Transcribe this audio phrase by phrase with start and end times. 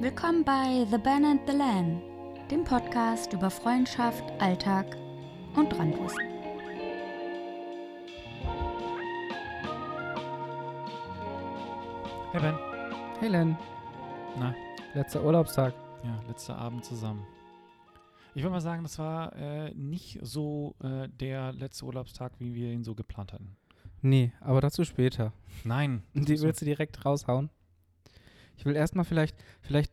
[0.00, 2.00] Willkommen bei The Ben and the Lan,
[2.50, 4.96] dem Podcast über Freundschaft, Alltag
[5.56, 6.20] und Randwissen.
[12.32, 12.54] Hey Ben.
[13.20, 13.56] Hey Len,
[14.38, 14.54] Na,
[14.94, 15.74] letzter Urlaubstag.
[16.04, 17.26] ja, letzter Abend zusammen.
[18.34, 22.70] Ich würde mal sagen, das war äh, nicht so äh, der letzte Urlaubstag, wie wir
[22.72, 23.56] ihn so geplant hatten.
[24.02, 25.32] Nee, aber dazu später.
[25.64, 26.02] Nein.
[26.14, 27.50] Die willst du direkt raushauen?
[28.56, 29.92] Ich will erstmal vielleicht, vielleicht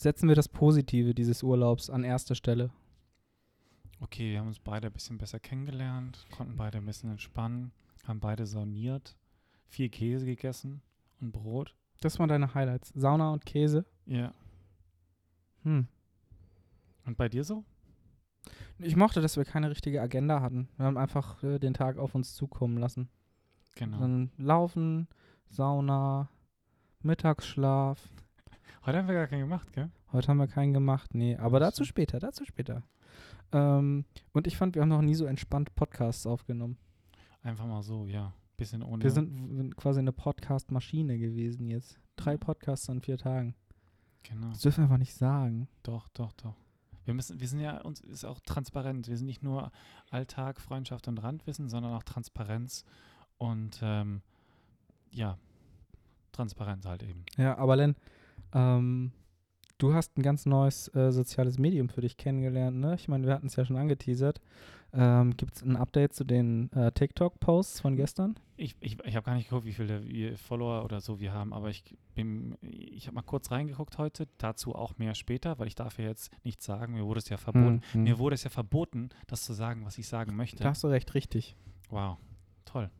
[0.00, 2.70] setzen wir das Positive dieses Urlaubs an erster Stelle.
[4.00, 7.70] Okay, wir haben uns beide ein bisschen besser kennengelernt, konnten beide ein bisschen entspannen,
[8.06, 9.14] haben beide sauniert,
[9.68, 10.80] viel Käse gegessen
[11.20, 11.76] und Brot.
[12.00, 12.92] Das waren deine Highlights.
[12.94, 13.84] Sauna und Käse.
[14.06, 14.32] Ja.
[15.64, 15.86] Hm.
[17.04, 17.62] Und bei dir so?
[18.78, 20.70] Ich mochte, dass wir keine richtige Agenda hatten.
[20.78, 23.10] Wir haben einfach äh, den Tag auf uns zukommen lassen.
[23.74, 23.98] Genau.
[23.98, 25.08] Dann Laufen,
[25.50, 26.30] Sauna,
[27.02, 28.08] Mittagsschlaf.
[28.86, 29.90] Heute haben wir gar keinen gemacht, gell?
[30.10, 31.36] Heute haben wir keinen gemacht, nee.
[31.36, 32.82] Aber dazu später, dazu später.
[33.52, 36.78] Ähm, und ich fand, wir haben noch nie so entspannt Podcasts aufgenommen.
[37.42, 38.32] Einfach mal so, ja.
[38.56, 39.02] Bisschen ohne.
[39.02, 41.98] Wir sind quasi eine Podcast-Maschine gewesen jetzt.
[42.16, 43.54] Drei Podcasts an vier Tagen.
[44.22, 44.48] Genau.
[44.48, 45.68] Das dürfen wir einfach nicht sagen.
[45.82, 46.56] Doch, doch, doch.
[47.04, 49.08] Wir müssen, wir sind ja, uns ist auch transparent.
[49.08, 49.72] Wir sind nicht nur
[50.10, 52.84] Alltag, Freundschaft und Randwissen, sondern auch Transparenz
[53.38, 54.22] und ähm,
[55.10, 55.38] ja,
[56.32, 57.24] Transparenz halt eben.
[57.36, 57.96] Ja, aber Len,
[58.54, 59.12] ähm,
[59.78, 62.94] du hast ein ganz neues äh, soziales Medium für dich kennengelernt, ne?
[62.94, 64.40] Ich meine, wir hatten es ja schon angeteasert.
[64.92, 68.34] Ähm, Gibt es ein Update zu den äh, TikTok-Posts von gestern?
[68.56, 71.70] Ich, ich, ich habe gar nicht geguckt, wie viele Follower oder so wir haben, aber
[71.70, 75.98] ich bin, ich habe mal kurz reingeguckt heute, dazu auch mehr später, weil ich darf
[75.98, 77.82] ja jetzt nichts sagen, mir wurde es ja verboten.
[77.92, 78.02] Hm, hm.
[78.02, 80.62] Mir wurde es ja verboten, das zu sagen, was ich sagen möchte.
[80.62, 81.54] Da hast du recht, richtig.
[81.88, 82.18] Wow,
[82.64, 82.90] toll.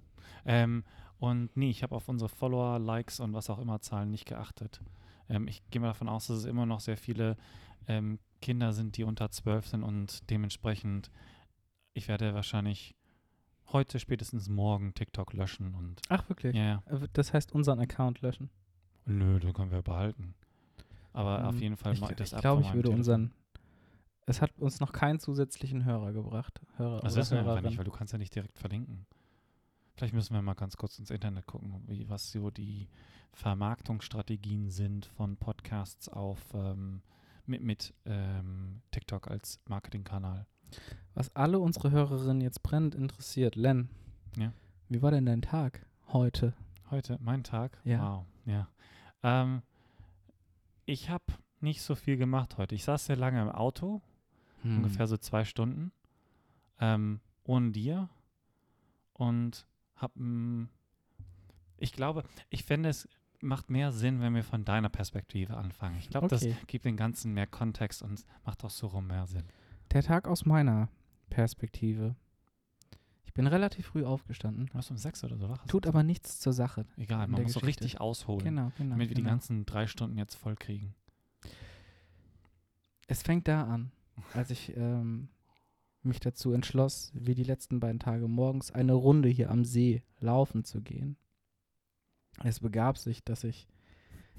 [0.47, 0.85] Ähm,
[1.19, 4.81] und nee, ich habe auf unsere Follower, Likes und was auch immer Zahlen nicht geachtet.
[5.31, 7.37] Ähm, ich gehe mal davon aus, dass es immer noch sehr viele
[7.89, 11.11] ähm, Kinder sind, die unter 12 sind und dementsprechend,
[11.95, 12.95] ich werde wahrscheinlich
[13.73, 16.57] heute, spätestens morgen TikTok löschen und Ach, wirklich?
[16.57, 16.83] ja.
[16.87, 18.51] Äh, Das heißt, unseren Account löschen.
[19.07, 20.35] Nö, den können wir behalten.
[21.13, 22.99] Aber auf Hm, jeden Fall Ich, mal das ich glaube, ich würde Telefon.
[22.99, 23.35] unseren.
[24.27, 26.61] Es hat uns noch keinen zusätzlichen Hörer gebracht.
[26.77, 29.07] Hörer Das oder wissen wir einfach nicht, weil du kannst ja nicht direkt verlinken.
[30.01, 32.89] Vielleicht müssen wir mal ganz kurz ins Internet gucken, wie, was so die
[33.35, 37.03] Vermarktungsstrategien sind von Podcasts auf ähm,
[37.45, 40.47] mit, mit ähm, TikTok als Marketingkanal.
[41.13, 43.91] Was alle unsere Hörerinnen jetzt brennend interessiert, Len.
[44.39, 44.55] Ja.
[44.89, 46.55] Wie war denn dein Tag heute?
[46.91, 47.79] Heute, mein Tag?
[47.85, 48.03] Ja.
[48.03, 48.69] Wow, ja.
[49.23, 49.61] Ähm,
[50.87, 51.25] ich habe
[51.61, 52.75] nicht so viel gemacht heute.
[52.75, 54.01] Ich saß sehr lange im Auto,
[54.63, 54.79] Hm.
[54.79, 55.93] ungefähr so zwei Stunden,
[56.81, 58.09] ähm, ohne dir
[59.13, 59.67] und
[60.01, 60.65] hab, mm,
[61.79, 63.09] ich glaube, ich finde, es
[63.41, 65.97] macht mehr Sinn, wenn wir von deiner Perspektive anfangen.
[65.99, 66.51] Ich glaube, Okay.
[66.57, 69.45] das gibt den Ganzen mehr Kontext und macht auch so rum mehr Sinn.
[69.93, 70.89] Der Tag aus meiner
[71.31, 72.17] Perspektive.
[73.25, 74.69] Ich bin relativ früh aufgestanden.
[74.75, 75.65] Warst um sechs oder so wach?
[75.67, 76.85] Tut aber nichts zur Sache.
[76.97, 78.91] Egal, man muss so richtig ausholen, Genau, genau.
[78.91, 79.31] damit wir die genau.
[79.31, 80.95] ganzen drei Stunden jetzt voll kriegen.
[83.07, 83.91] Es fängt da an,
[84.35, 85.29] als ich ähm,
[86.03, 90.65] mich dazu entschloss, wie die letzten beiden Tage morgens eine Runde hier am See laufen
[90.65, 91.17] zu gehen.
[92.43, 93.69] Es begab sich, dass ich.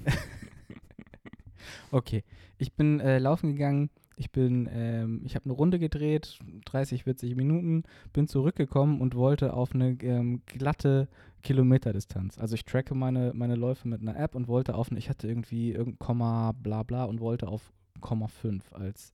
[1.91, 2.23] okay,
[2.57, 3.89] ich bin äh, laufen gegangen.
[4.17, 7.83] Ich bin, ähm, ich habe eine Runde gedreht, 30, 40 Minuten,
[8.13, 11.07] bin zurückgekommen und wollte auf eine ähm, glatte
[11.41, 12.38] Kilometerdistanz.
[12.38, 15.28] Also ich tracke meine, meine Läufe mit einer App und wollte auf eine, ich hatte
[15.28, 19.13] irgendwie irgendein Komma, bla bla und wollte auf 0,5 als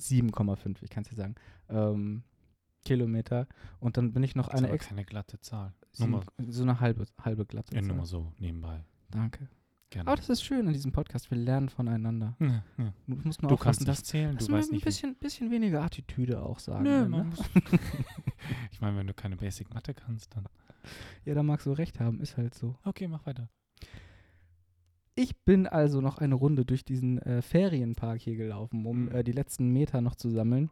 [0.00, 1.34] 7,5, ich kann es dir sagen,
[1.68, 2.22] ähm,
[2.84, 3.46] Kilometer.
[3.78, 5.74] Und dann bin ich noch Das ist eine aber extra, keine glatte Zahl.
[5.98, 7.96] Nur mal, so eine halbe, halbe glatte ja, nur Zahl.
[7.98, 8.84] mal so nebenbei.
[9.10, 9.48] Danke.
[9.90, 10.06] Gerne.
[10.06, 12.36] Aber das ist schön an diesem Podcast, wir lernen voneinander.
[12.38, 12.94] ja, ja.
[13.08, 14.84] Du musst nur Du aufpassen, kannst dass nicht zählen, dass du weißt ein nicht, wie
[14.84, 16.84] bisschen, bisschen weniger Attitüde auch sagen.
[16.84, 17.28] Nö, ne?
[18.70, 20.44] ich meine, wenn du keine Basic Mathe kannst, dann.
[21.24, 22.76] Ja, da magst du recht haben, ist halt so.
[22.84, 23.48] Okay, mach weiter.
[25.14, 29.12] Ich bin also noch eine Runde durch diesen äh, Ferienpark hier gelaufen, um Mhm.
[29.12, 30.70] äh, die letzten Meter noch zu sammeln.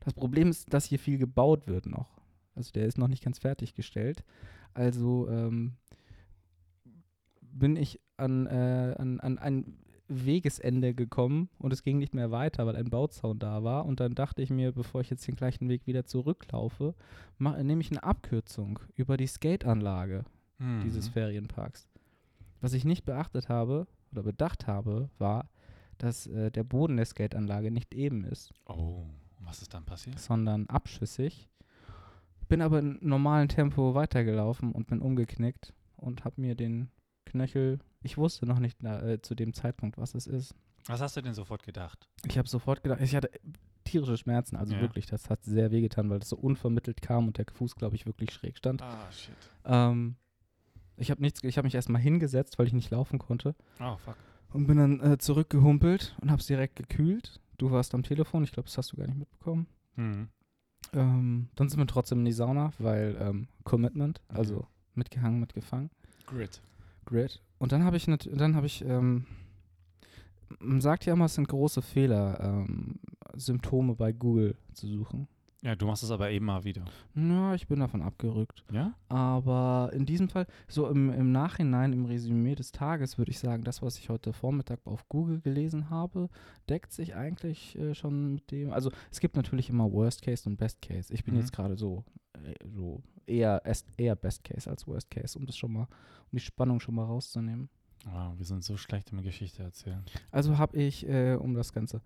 [0.00, 2.20] Das Problem ist, dass hier viel gebaut wird noch.
[2.54, 4.22] Also der ist noch nicht ganz fertiggestellt.
[4.72, 5.72] Also ähm,
[7.40, 9.78] bin ich an, äh, an, an ein
[10.08, 13.84] Wegesende gekommen und es ging nicht mehr weiter, weil ein Bauzaun da war.
[13.84, 16.94] Und dann dachte ich mir, bevor ich jetzt den gleichen Weg wieder zurücklaufe,
[17.38, 20.24] mach- nehme ich eine Abkürzung über die Skateanlage
[20.84, 21.12] dieses Mhm.
[21.12, 21.88] Ferienparks.
[22.66, 25.48] Was ich nicht beachtet habe oder bedacht habe, war,
[25.98, 29.04] dass äh, der Boden der Skateanlage nicht eben ist, Oh,
[29.38, 30.18] was ist dann passiert?
[30.18, 31.48] sondern abschüssig.
[32.48, 36.90] Bin aber in normalem Tempo weitergelaufen und bin umgeknickt und habe mir den
[37.24, 37.78] Knöchel.
[38.02, 40.52] Ich wusste noch nicht äh, zu dem Zeitpunkt, was es ist.
[40.86, 42.08] Was hast du denn sofort gedacht?
[42.26, 43.30] Ich habe sofort gedacht, ich hatte
[43.84, 44.80] tierische Schmerzen, also Ja.
[44.80, 48.06] wirklich, das hat sehr wehgetan, weil das so unvermittelt kam und der Fuß, glaube ich,
[48.06, 48.82] wirklich schräg stand.
[48.82, 49.36] Ah, shit.
[49.64, 50.16] Ähm,
[50.96, 54.16] ich habe nichts, ich habe mich erstmal hingesetzt, weil ich nicht laufen konnte Oh, fuck.
[54.52, 57.40] und bin dann äh, zurückgehumpelt und habe es direkt gekühlt.
[57.58, 59.66] Du warst am Telefon, ich glaube, das hast du gar nicht mitbekommen.
[59.96, 60.28] Mhm.
[60.92, 64.36] Ähm, dann sind wir trotzdem in die Sauna, weil ähm, Commitment, Mhm.
[64.36, 65.90] also mitgehangen, mitgefangen.
[66.26, 66.60] Grit.
[67.06, 67.40] Grid.
[67.58, 69.26] Und dann habe ich, dann habe ich, ähm,
[70.60, 72.96] man sagt ja immer, es sind große Fehler, ähm,
[73.34, 75.28] Symptome bei Google zu suchen.
[75.62, 76.84] Ja, du machst es aber eben mal wieder.
[77.14, 78.62] Na, ich bin davon abgerückt.
[78.70, 78.94] Ja?
[79.08, 83.64] Aber in diesem Fall, so im, im Nachhinein, im Resümee des Tages, würde ich sagen,
[83.64, 86.28] das, was ich heute Vormittag auf Google gelesen habe,
[86.68, 88.70] deckt sich eigentlich äh, schon mit dem.
[88.72, 91.12] Also es gibt natürlich immer Worst Case und Best Case.
[91.12, 91.40] Ich bin Mhm.
[91.40, 92.04] jetzt gerade so,
[92.34, 93.62] äh, so eher,
[93.96, 95.88] eher Best Case als Worst Case, um das schon mal,
[96.30, 97.70] um die Spannung schon mal rauszunehmen.
[98.04, 100.04] Wow, wir sind so schlecht im Geschichte erzählen.
[100.30, 102.02] Also habe ich, äh, um das Ganze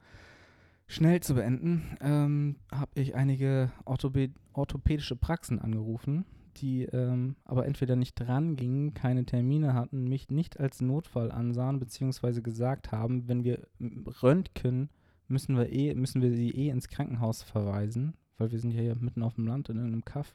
[0.90, 6.24] schnell zu beenden, ähm, habe ich einige Orthopäd orthopädische Praxen angerufen,
[6.56, 11.78] die ähm, aber entweder nicht dran gingen, keine Termine hatten, mich nicht als Notfall ansahen,
[11.78, 14.90] beziehungsweise gesagt haben, wenn wir m- röntgen,
[15.28, 18.96] müssen wir eh, müssen wir sie eh ins Krankenhaus verweisen, weil wir sind ja hier
[18.96, 20.34] mitten auf dem Land in irgendeinem Kaff.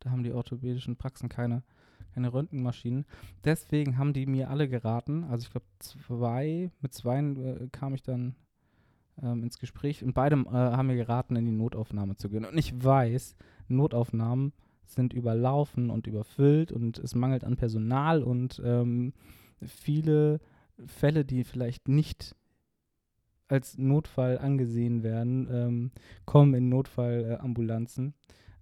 [0.00, 1.62] Da haben die orthopädischen Praxen keine,
[2.14, 3.04] keine Röntgenmaschinen.
[3.44, 8.02] Deswegen haben die mir alle geraten, also ich glaube zwei, mit zwei äh, kam ich
[8.02, 8.34] dann
[9.22, 12.44] ähm, ins Gespräch und beide äh, haben mir geraten, in die Notaufnahme zu gehen.
[12.44, 13.36] Und ich weiß,
[13.68, 14.52] Notaufnahmen
[14.84, 19.12] sind überlaufen und überfüllt und es mangelt an Personal und ähm,
[19.64, 20.40] viele
[20.86, 22.34] Fälle, die vielleicht nicht
[23.48, 25.90] als Notfall angesehen werden, ähm,
[26.24, 28.14] kommen in Notfallambulanzen.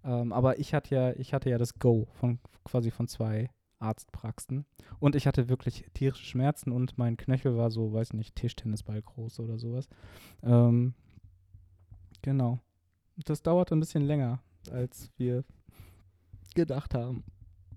[0.05, 3.51] Ähm, aber ich hatte ja, ich hatte ja das Go von quasi von zwei
[3.81, 4.67] Arztpraxen.
[4.99, 9.41] Und ich hatte wirklich tierische Schmerzen und mein Knöchel war so, weiß nicht, Tischtennisball groß
[9.41, 9.89] oder sowas.
[10.43, 10.95] Ähm,
[12.23, 12.61] genau.
[13.25, 15.45] Das dauerte ein bisschen länger, als wir
[16.55, 17.25] gedacht haben.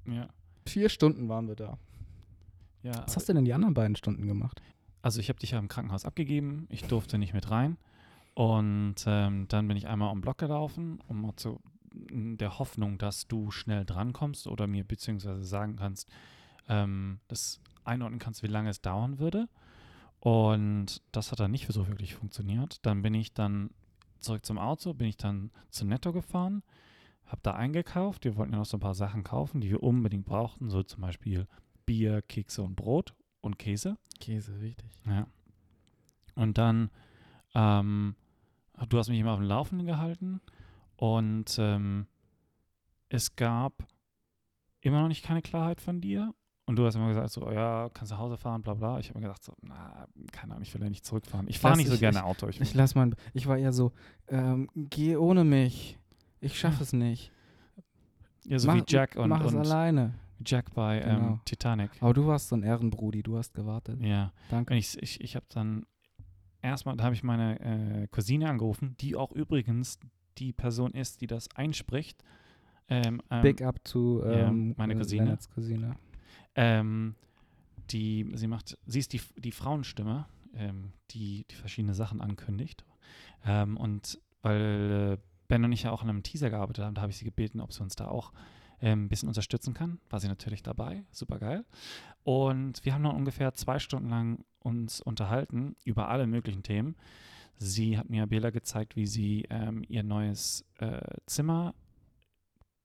[0.05, 0.27] Ja.
[0.67, 1.77] Vier Stunden waren wir da.
[2.83, 4.61] Ja, Was hast du denn die anderen beiden Stunden gemacht?
[5.03, 6.65] also ich habe dich ja im Krankenhaus abgegeben.
[6.69, 7.77] Ich durfte nicht mit rein.
[8.35, 11.59] Und ähm, dann bin ich einmal um Block gelaufen, um mal zu
[12.13, 16.09] in der Hoffnung, dass du schnell drankommst oder mir beziehungsweise sagen kannst,
[16.69, 19.49] ähm, das einordnen kannst, wie lange es dauern würde.
[20.19, 22.85] Und das hat dann nicht so wirklich funktioniert.
[22.85, 23.71] Dann bin ich dann
[24.19, 26.63] zurück zum Auto, bin ich dann zu Netto gefahren,
[27.25, 28.23] habe da eingekauft.
[28.23, 31.01] Wir wollten ja noch so ein paar Sachen kaufen, die wir unbedingt brauchten, so zum
[31.01, 31.47] Beispiel
[31.85, 33.97] Bier, Kekse und Brot und Käse.
[34.21, 34.89] Käse, wichtig.
[35.05, 35.27] Ja.
[36.35, 36.89] Und dann,
[37.53, 38.15] ähm,
[38.87, 40.39] du hast mich immer auf dem Laufenden gehalten
[41.03, 42.07] und ähm,
[43.09, 43.73] es gab
[44.79, 46.33] immer noch nicht keine Klarheit von dir.
[46.65, 48.97] Und du hast immer gesagt, so, ja, kannst nach Hause fahren, bla bla.
[48.99, 51.45] Ich habe mir gedacht, so, na, keine Ahnung, ich will ja nicht zurückfahren.
[51.49, 52.47] Ich fahre nicht so ich- gerne Auto.
[52.47, 53.91] Ich, Ich lass mal, ich war eher so,
[54.29, 55.99] ähm, geh ohne mich.
[56.39, 57.33] Ich schaffe es nicht.
[58.45, 60.13] ja, so mach, wie Jack und, mach es und alleine.
[60.45, 61.15] Jack bei Genau.
[61.33, 61.91] ähm, Titanic.
[62.01, 63.99] Aber du warst so ein Ehrenbrudi, du hast gewartet.
[64.01, 64.31] Ja.
[64.49, 64.71] Danke.
[64.73, 65.85] Und ich, ich, ich habe dann
[66.61, 69.99] erstmal, da habe ich meine äh, Cousine angerufen, die auch übrigens
[70.37, 72.23] die Person ist, die das einspricht.
[72.89, 75.23] Ähm, ähm, Big up zu ähm, meine äh, Cousine.
[75.23, 75.95] Lennarts Cousine.
[76.55, 77.15] Ähm,
[77.89, 80.25] die, sie macht, sie ist die, die Frauenstimme,
[80.55, 82.85] ähm, die, die verschiedene Sachen ankündigt.
[83.45, 87.01] Ähm, und weil äh, Ben und ich ja auch an einem Teaser gearbeitet haben, da
[87.01, 88.31] habe ich sie gebeten, ob sie uns da auch
[88.81, 90.01] ein bisschen unterstützen kann.
[90.09, 91.63] War sie natürlich dabei, super geil.
[92.23, 96.95] Und wir haben dann ungefähr zwei Stunden lang uns unterhalten über alle möglichen Themen.
[97.57, 101.73] Sie hat mir Bela gezeigt, wie sie ähm, ihr neues äh, Zimmer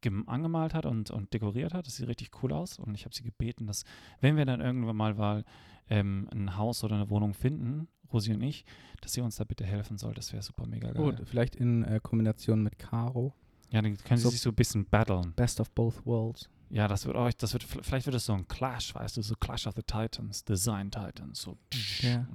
[0.02, 1.86] gem- angemalt hat und, und dekoriert hat.
[1.86, 2.78] Das sieht richtig cool aus.
[2.78, 3.84] Und ich habe sie gebeten, dass,
[4.20, 5.44] wenn wir dann irgendwann mal, mal
[5.90, 8.64] ähm, ein Haus oder eine Wohnung finden, Rosi und ich,
[9.00, 10.14] dass sie uns da bitte helfen soll.
[10.14, 11.02] Das wäre super mega geil.
[11.02, 13.34] Gut, vielleicht in äh, Kombination mit Caro.
[13.70, 15.32] Ja, dann können So- sie sich so ein bisschen battlen.
[15.34, 16.48] Best of both worlds.
[16.70, 19.34] Ja, das wird euch, das wird, vielleicht wird es so ein Clash, weißt du, so
[19.36, 21.56] Clash of the Titans, Design Titans, so.
[22.00, 22.26] Ja.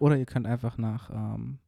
[0.00, 1.58] Oder ihr könnt einfach nach ähm,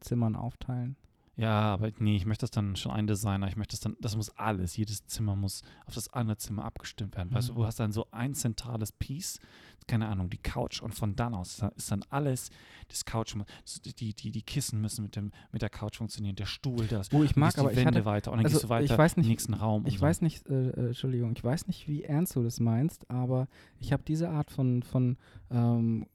[0.00, 0.96] Zimmern aufteilen.
[1.38, 3.46] Ja, aber nee, ich möchte das dann schon ein Designer.
[3.46, 7.14] Ich möchte das dann, das muss alles, jedes Zimmer muss auf das andere Zimmer abgestimmt
[7.14, 7.30] werden.
[7.34, 7.56] Weißt du, Mhm.
[7.58, 9.38] du hast dann so ein zentrales Piece,
[9.86, 12.48] keine Ahnung, die Couch und von dann aus ist dann- alles,
[12.88, 13.36] das Couch,
[13.84, 17.12] die, die, die Kissen müssen mit, dem, mit der Couch funktionieren, der Stuhl, das.
[17.12, 18.84] Oh, ich mag, die aber ich Wände hatte, weiter und dann also, gehst du weiter
[18.94, 19.84] ich weiß nicht- in den nächsten Raum.
[19.84, 20.00] ich so.
[20.00, 23.46] weiß nicht, äh, äh, Entschuldigung, ich weiß nicht, wie ernst du das meinst, aber
[23.78, 25.18] ich habe diese Art von, von
[25.50, 26.06] ähm,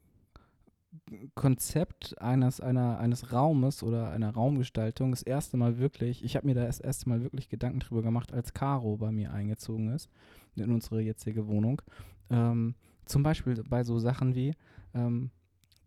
[1.36, 6.56] Konzept eines, einer, eines Raumes oder einer Raumgestaltung das erste Mal wirklich, ich habe mir
[6.56, 10.10] da das erste Mal wirklich Gedanken drüber gemacht, als Caro bei mir eingezogen ist,
[10.56, 11.82] in unsere jetzige Wohnung.
[12.30, 14.54] Ähm, zum Beispiel bei so Sachen wie,
[14.94, 15.32] ähm,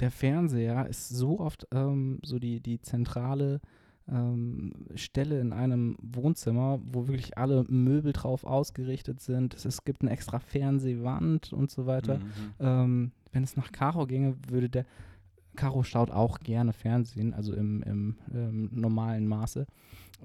[0.01, 3.61] der Fernseher ist so oft ähm, so die, die zentrale
[4.09, 9.55] ähm, Stelle in einem Wohnzimmer, wo wirklich alle Möbel drauf ausgerichtet sind.
[9.55, 12.19] Es, es gibt eine extra Fernsehwand und so weiter.
[12.59, 13.13] Mhm.
[13.35, 14.87] Wenn es nach Caro ginge, würde der
[15.57, 19.67] Caro schaut auch gerne Fernsehen, also im, im ähm, normalen Maße.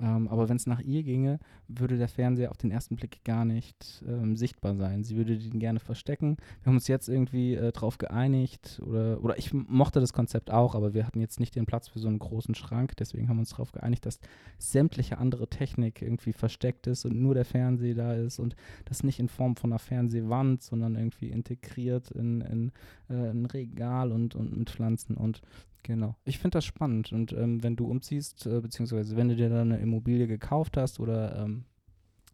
[0.02, 3.46] Ähm, aber wenn es nach ihr ginge, würde der Fernseher auf den ersten Blick gar
[3.46, 5.04] nicht ähm, sichtbar sein.
[5.04, 6.38] Sie würde den gerne verstecken.
[6.62, 10.76] Wir haben uns jetzt irgendwie äh, drauf geeinigt oder, oder ich mochte das Konzept auch,
[10.76, 12.96] aber wir hatten jetzt nicht den Platz für so einen großen Schrank.
[12.98, 14.20] Deswegen haben wir uns darauf geeinigt, dass
[14.58, 19.20] sämtliche andere Technik irgendwie versteckt ist und nur der Fernseher da ist und das nicht
[19.20, 22.72] in Form von einer Fernsehwand, sondern irgendwie integriert in, in
[23.10, 25.42] äh, ein Regal und, und mit Pflanzen und
[25.84, 26.16] Genau.
[26.26, 27.12] Ich finde das spannend.
[27.12, 31.00] Und ähm, wenn du umziehst, äh, beziehungsweise wenn du dir dann eine Immobilie gekauft hast
[31.00, 31.66] oder ähm,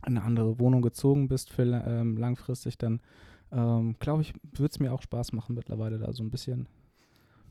[0.02, 3.02] eine andere Wohnung gezogen bist für ähm, langfristig, dann
[3.52, 6.68] ähm, glaube ich, würde es mir auch Spaß machen, mittlerweile da so ein bisschen,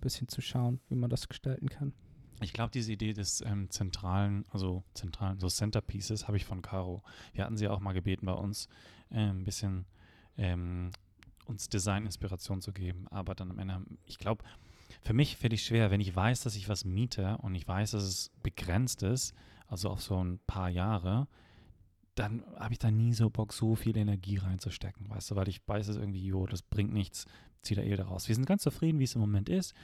[0.00, 1.92] bisschen zu schauen, wie man das gestalten kann.
[2.40, 7.02] Ich glaube, diese Idee des ähm, zentralen, also zentralen, so Centerpieces habe ich von Caro.
[7.32, 8.68] Wir hatten sie auch mal gebeten, bei uns
[9.10, 9.86] äh, ein bisschen
[10.36, 10.90] ähm,
[11.46, 13.06] uns Design-Inspiration zu geben.
[13.08, 14.44] Aber dann am Ende, ich glaube,
[15.04, 17.92] für mich fällt es schwer, wenn ich weiß, dass ich was miete und ich weiß,
[17.92, 19.34] dass es begrenzt ist,
[19.66, 21.28] also auf so ein paar Jahre,
[22.14, 25.60] dann habe ich da nie so Bock, so viel Energie reinzustecken, weißt du, weil ich
[25.66, 27.26] weiß es irgendwie, jo, das bringt nichts,
[27.62, 28.28] zieh da eh daraus.
[28.28, 29.74] Wir sind ganz zufrieden, wie es im Moment ist,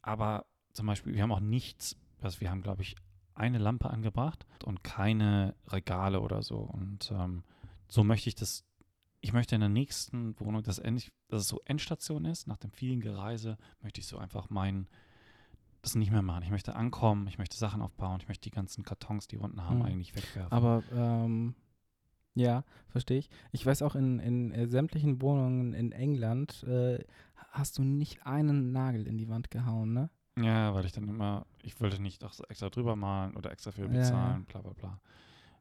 [0.00, 2.96] aber zum Beispiel, wir haben auch nichts, was wir haben, glaube ich,
[3.34, 6.58] eine Lampe angebracht und keine Regale oder so.
[6.58, 7.42] Und ähm,
[7.88, 8.64] so möchte ich das
[9.24, 12.70] ich möchte in der nächsten Wohnung, dass, endlich, dass es so Endstation ist, nach dem
[12.70, 14.88] vielen Gereise, möchte ich so einfach mein,
[15.82, 16.42] das nicht mehr machen.
[16.44, 19.78] Ich möchte ankommen, ich möchte Sachen aufbauen, ich möchte die ganzen Kartons, die unten haben,
[19.78, 19.84] mhm.
[19.84, 20.52] eigentlich wegwerfen.
[20.52, 21.54] Aber ähm,
[22.34, 23.30] ja, verstehe ich.
[23.52, 27.04] Ich weiß auch, in, in äh, sämtlichen Wohnungen in England äh,
[27.50, 30.10] hast du nicht einen Nagel in die Wand gehauen, ne?
[30.36, 33.86] Ja, weil ich dann immer, ich wollte nicht auch extra drüber malen oder extra viel
[33.86, 34.52] bezahlen, ja.
[34.52, 35.00] bla bla bla.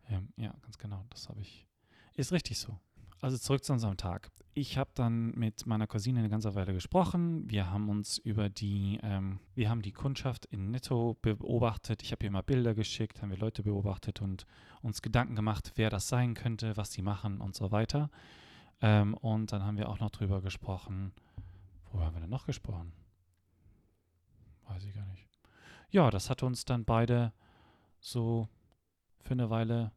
[0.10, 1.68] Ähm, ja, ganz genau, das habe ich.
[2.16, 2.80] Ist richtig so.
[3.24, 4.32] Also zurück zu unserem Tag.
[4.54, 7.50] Ich habe dann mit meiner Cousine eine ganze Weile gesprochen.
[7.50, 12.04] Wir haben uns über die, ähm, wir haben die Kundschaft in Netto beobachtet.
[12.04, 14.46] Ich habe ihr mal Bilder geschickt, haben wir Leute beobachtet und
[14.82, 18.10] uns Gedanken gemacht, wer das sein könnte, was die machen und so weiter.
[18.82, 21.14] Ähm, und dann haben wir auch noch drüber gesprochen.
[21.94, 22.92] Wo haben wir denn noch gesprochen?
[24.68, 25.30] Weiß ich gar nicht.
[25.92, 27.32] Ja, das hat uns dann beide
[28.02, 28.50] so
[29.22, 29.94] für eine Weile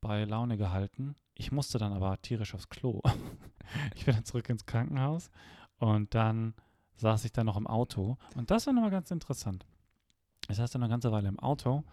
[0.00, 1.16] bei Laune gehalten.
[1.38, 3.02] Ich musste dann aber tierisch aufs Klo.
[3.94, 5.30] ich bin dann zurück ins Krankenhaus
[5.78, 6.54] und dann
[6.96, 8.16] saß ich dann noch im Auto.
[8.34, 9.66] Und das war nochmal ganz interessant.
[10.48, 11.84] Ich saß dann eine ganze Weile im Auto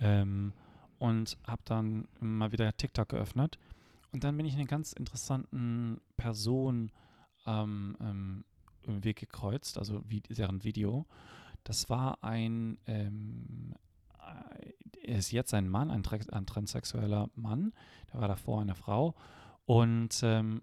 [0.00, 0.52] ähm,
[0.98, 3.58] und habe dann mal wieder TikTok geöffnet.
[4.12, 6.90] Und dann bin ich eine ganz interessanten Person
[7.46, 8.44] ähm, ähm,
[8.82, 11.06] im Weg gekreuzt, also wie, deren Video.
[11.62, 13.74] Das war ein ähm,
[15.16, 17.72] ist jetzt ein Mann, ein, ein transsexueller Mann,
[18.12, 19.14] der war davor eine Frau.
[19.66, 20.62] Und ähm,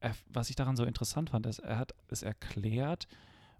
[0.00, 3.08] er, was ich daran so interessant fand, ist, er hat es erklärt,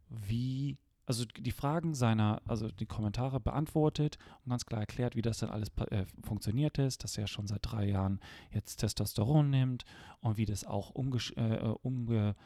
[0.09, 5.39] wie, also die Fragen seiner, also die Kommentare beantwortet und ganz klar erklärt, wie das
[5.39, 8.21] dann alles äh, funktioniert ist, dass er schon seit drei Jahren
[8.53, 9.85] jetzt Testosteron nimmt
[10.21, 12.37] und wie das auch umge, äh, umge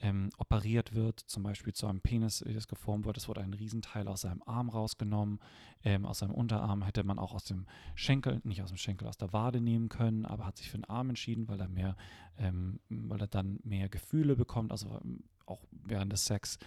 [0.00, 3.16] ähm, operiert wird, zum Beispiel zu einem Penis, wie das geformt wird.
[3.16, 5.40] Es wurde ein Riesenteil aus seinem Arm rausgenommen.
[5.84, 9.16] Ähm, aus seinem Unterarm hätte man auch aus dem Schenkel, nicht aus dem Schenkel, aus
[9.16, 11.96] der Wade nehmen können, aber hat sich für den Arm entschieden, weil er mehr,
[12.38, 16.58] ähm, weil er dann mehr Gefühle bekommt, also ähm, auch während des Sex.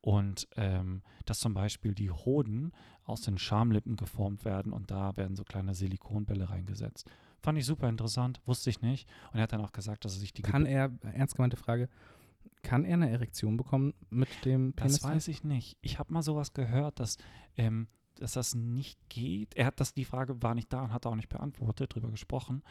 [0.00, 2.72] Und ähm, dass zum Beispiel die Hoden
[3.04, 7.10] aus den Schamlippen geformt werden und da werden so kleine Silikonbälle reingesetzt.
[7.42, 9.08] Fand ich super interessant, wusste ich nicht.
[9.32, 10.42] Und er hat dann auch gesagt, dass er sich die.
[10.42, 11.88] Kann Ge er, ernst gemeinte Frage,
[12.66, 14.94] kann er eine Erektion bekommen mit dem Penis?
[14.94, 15.78] Das weiß ich nicht.
[15.82, 17.16] Ich habe mal sowas gehört, dass,
[17.56, 19.54] ähm, dass das nicht geht.
[19.54, 22.64] Er hat das, die Frage war nicht da und hat auch nicht beantwortet, drüber gesprochen.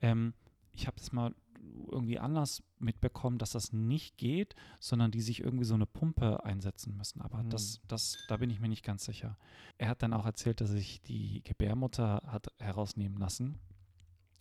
[0.00, 0.32] Ähm,
[0.72, 1.34] ich habe das mal
[1.90, 6.96] irgendwie anders mitbekommen, dass das nicht geht, sondern die sich irgendwie so eine Pumpe einsetzen
[6.96, 7.20] müssen.
[7.20, 7.50] Aber hm.
[7.50, 9.36] das, das, da bin ich mir nicht ganz sicher.
[9.76, 13.58] Er hat dann auch erzählt, dass sich die Gebärmutter hat herausnehmen lassen,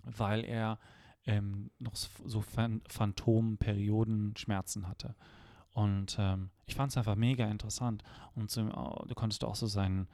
[0.06, 0.80] weil er
[1.25, 5.16] ähm, noch so Phantomperioden Schmerzen hatte.
[5.74, 8.04] Und ähm, ich fand es einfach mega interessant.
[8.36, 10.08] Und so, du konntest auch so sein,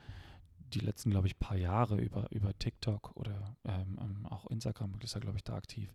[0.73, 5.15] die letzten, glaube ich, paar Jahre über, über TikTok oder ähm, ähm auch Instagram, ist
[5.15, 5.93] er, glaube ich, da aktiv,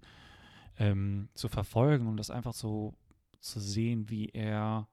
[0.78, 2.95] ähm, zu verfolgen und das einfach so
[3.40, 4.88] zu sehen, wie er,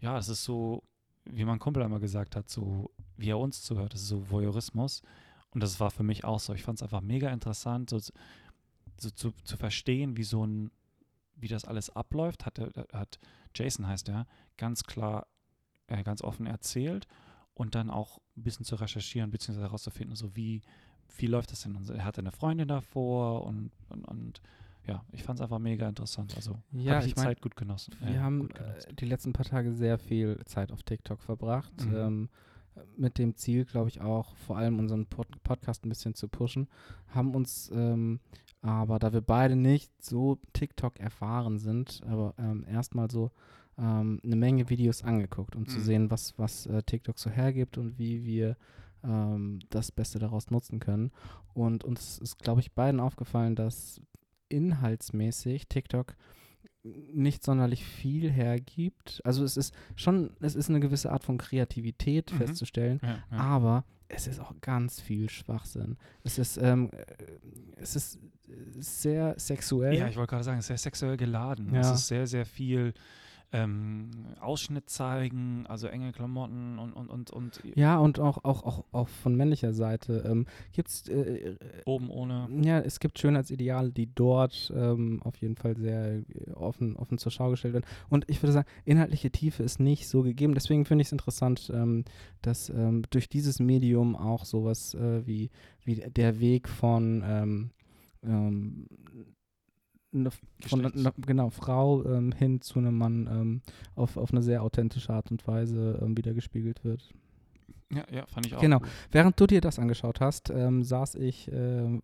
[0.00, 0.82] ja, es ist so,
[1.24, 5.02] wie mein Kumpel einmal gesagt hat, so, wie er uns zuhört, das ist so Voyeurismus.
[5.50, 6.52] Und das war für mich auch so.
[6.52, 7.98] Ich fand es einfach mega interessant, so,
[9.00, 10.70] so zu, zu verstehen, wie so ein
[11.40, 12.58] wie das alles abläuft, hat,
[12.92, 13.18] hat
[13.54, 14.26] Jason heißt er,
[14.56, 15.26] ganz klar,
[15.86, 17.06] äh, ganz offen erzählt
[17.54, 20.62] und dann auch ein bisschen zu recherchieren, beziehungsweise herauszufinden, so wie,
[21.16, 21.76] wie läuft das denn?
[21.76, 24.40] Und er hatte eine Freundin davor und, und, und
[24.86, 26.34] ja, ich fand es einfach mega interessant.
[26.34, 27.94] Also Ja, habe ich ich die mein, Zeit gut genossen.
[28.00, 31.72] Wir äh, haben äh, die letzten paar Tage sehr viel Zeit auf TikTok verbracht.
[31.84, 31.94] Mhm.
[31.94, 32.28] Ähm,
[32.96, 36.68] mit dem Ziel, glaube ich, auch vor allem unseren Pod Podcast ein bisschen zu pushen.
[37.08, 38.20] Haben uns ähm,
[38.60, 43.30] aber, da wir beide nicht so TikTok erfahren sind, aber ähm, erstmal so
[43.78, 45.82] ähm, eine Menge Videos angeguckt, um zu Mhm.
[45.84, 48.56] sehen, was, was äh, TikTok so hergibt und wie wir
[49.04, 51.12] ähm, das Beste daraus nutzen können.
[51.54, 54.00] Und uns ist, glaube ich, beiden aufgefallen, dass
[54.48, 56.14] inhaltsmäßig TikTok
[56.84, 59.20] nicht sonderlich viel hergibt.
[59.24, 62.36] Also es ist schon, es ist eine gewisse Art von Kreativität Mhm.
[62.38, 63.38] festzustellen, Ja, ja.
[63.38, 65.96] aber es ist auch ganz viel Schwachsinn.
[66.24, 67.04] Es ist, ähm, äh,
[67.76, 68.18] es ist
[68.78, 69.94] sehr sexuell.
[69.98, 71.74] Ja, ich wollte gerade sagen, es ist sehr sexuell geladen.
[71.74, 71.80] Ja.
[71.80, 72.94] Es ist sehr, sehr viel
[73.50, 78.84] ähm, Ausschnitt zeigen, also enge Klamotten und, und, und, und Ja, und auch, auch, auch,
[78.92, 82.48] auch von männlicher Seite ähm, gibt es, äh, oben ohne.
[82.62, 86.22] ja, es gibt Schönheitsideale, die dort ähm, auf jeden Fall sehr
[86.54, 87.86] offen, offen zur Schau gestellt werden.
[88.10, 90.54] Und ich würde sagen, inhaltliche Tiefe ist nicht so gegeben.
[90.54, 92.04] Deswegen finde ich es interessant, ähm,
[92.42, 95.50] dass ähm, durch dieses Medium auch sowas äh, wie,
[95.84, 97.70] wie der Weg von ähm,
[100.12, 100.30] ähm, ne,
[100.66, 103.60] von ne, genau Frau ähm, hin zu einem Mann ähm,
[103.94, 107.08] auf, auf eine sehr authentische Art und Weise ähm, wieder gespiegelt wird.
[107.92, 108.60] Ja, ja, fand ich auch.
[108.60, 108.80] Genau.
[108.80, 108.88] gut.
[109.10, 112.02] Während du dir das angeschaut hast, ähm, saß ich ähm,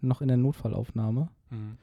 [0.00, 1.76] noch in der Notfallaufnahme Mhm.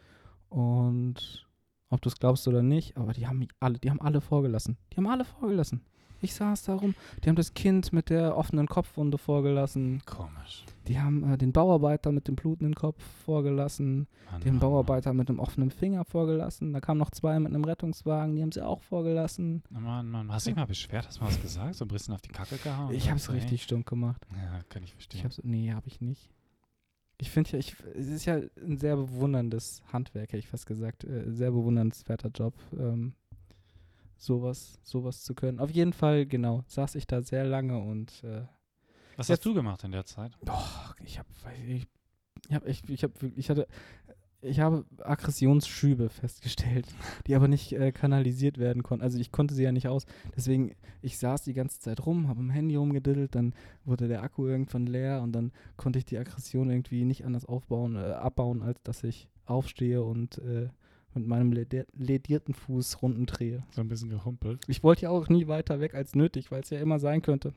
[0.49, 1.47] und
[1.89, 4.77] ob du es glaubst oder nicht, aber die haben mich alle, die haben alle vorgelassen.
[4.93, 5.81] Die haben alle vorgelassen.
[6.21, 10.65] Ich saß da rum, die haben das Kind mit der offenen Kopfwunde vorgelassen, Komisch.
[10.89, 15.29] Die haben äh, den Bauarbeiter mit dem blutenden Kopf vorgelassen, Mann, den Mann, Bauarbeiter mit
[15.29, 18.81] einem offenen Finger vorgelassen, da kamen noch zwei mit einem Rettungswagen, die haben sie auch
[18.81, 19.63] vorgelassen.
[19.69, 20.31] Mann, Mann, Mann.
[20.31, 21.07] Hast du dich mal beschwert?
[21.07, 21.75] Hast du mal was gesagt?
[21.75, 22.91] So ein bisschen auf die Kacke gehauen?
[22.91, 23.39] Ich hab's du, ey?
[23.39, 24.25] richtig stumm gemacht.
[24.35, 25.19] Ja, kann ich verstehen.
[25.19, 26.31] Ich hab's, nee, habe ich nicht.
[27.21, 31.03] Ich finde ja, ich, es ist ja ein sehr bewunderndes Handwerk, hätte ich fast gesagt.
[31.03, 33.13] Äh, sehr bewundernswerter Job, ähm,
[34.17, 35.59] sowas, sowas zu können.
[35.59, 38.41] Auf jeden Fall, genau, saß ich da sehr lange und äh,
[39.19, 40.31] was hast du gemacht in der Zeit?
[40.43, 41.27] Boah, ich habe,
[41.67, 41.85] ich,
[42.47, 43.67] ich habe echt, ich habe, ich hatte,
[44.41, 46.87] ich habe Aggressionsschübe festgestellt,
[47.27, 49.03] die aber nicht äh, kanalisiert werden konnten.
[49.03, 50.05] Also ich konnte sie ja nicht aus.
[50.35, 53.53] Deswegen, ich saß die ganze Zeit rum, habe am Handy rumgediddelt, dann
[53.83, 57.95] wurde der Akku irgendwann leer und dann konnte ich die Aggression irgendwie nicht anders aufbauen,
[57.95, 60.69] äh, abbauen, als dass ich aufstehe und äh,
[61.13, 63.63] mit meinem ledi- ledierten Fuß Runden drehe.
[63.71, 64.61] So ein bisschen gehumpelt.
[64.67, 67.53] Ich wollte ja auch nie weiter weg als nötig, weil es ja immer sein könnte,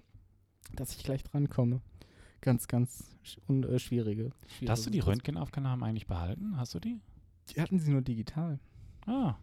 [0.74, 1.80] dass ich gleich drankomme.
[2.40, 4.72] Ganz, ganz sch und, äh, schwierige, schwierige.
[4.72, 5.00] Hast du die.
[5.00, 6.56] Röntgenaufnahmen eigentlich behalten?
[6.56, 7.00] Hast du die?
[7.50, 8.58] Die hatten sie nur digital.
[9.06, 9.36] Ah,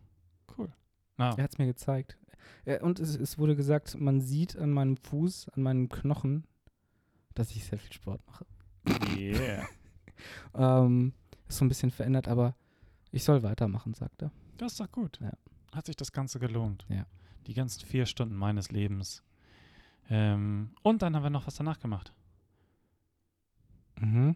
[0.57, 0.71] cool.
[1.17, 2.17] Na, Er hat es mir gezeigt.
[2.65, 6.45] Äh, und es, es wurde gesagt, man sieht an meinem Fuß, an meinem Knochen,
[7.35, 8.45] dass ich sehr viel Sport mache.
[9.17, 9.67] yeah.
[10.53, 11.13] Ähm,
[11.47, 12.53] ist so ein bisschen verändert, aber
[13.11, 14.31] ich soll weitermachen, sagt er.
[14.57, 15.17] Das ist doch gut.
[15.21, 15.31] Ja.
[15.73, 16.85] Hat sich das Ganze gelohnt.
[16.89, 17.05] Ja.
[17.47, 19.23] Die ganzen vier Stunden meines Lebens.
[20.09, 22.13] Ähm, und dann haben wir noch was danach gemacht.
[23.99, 24.35] Mhm.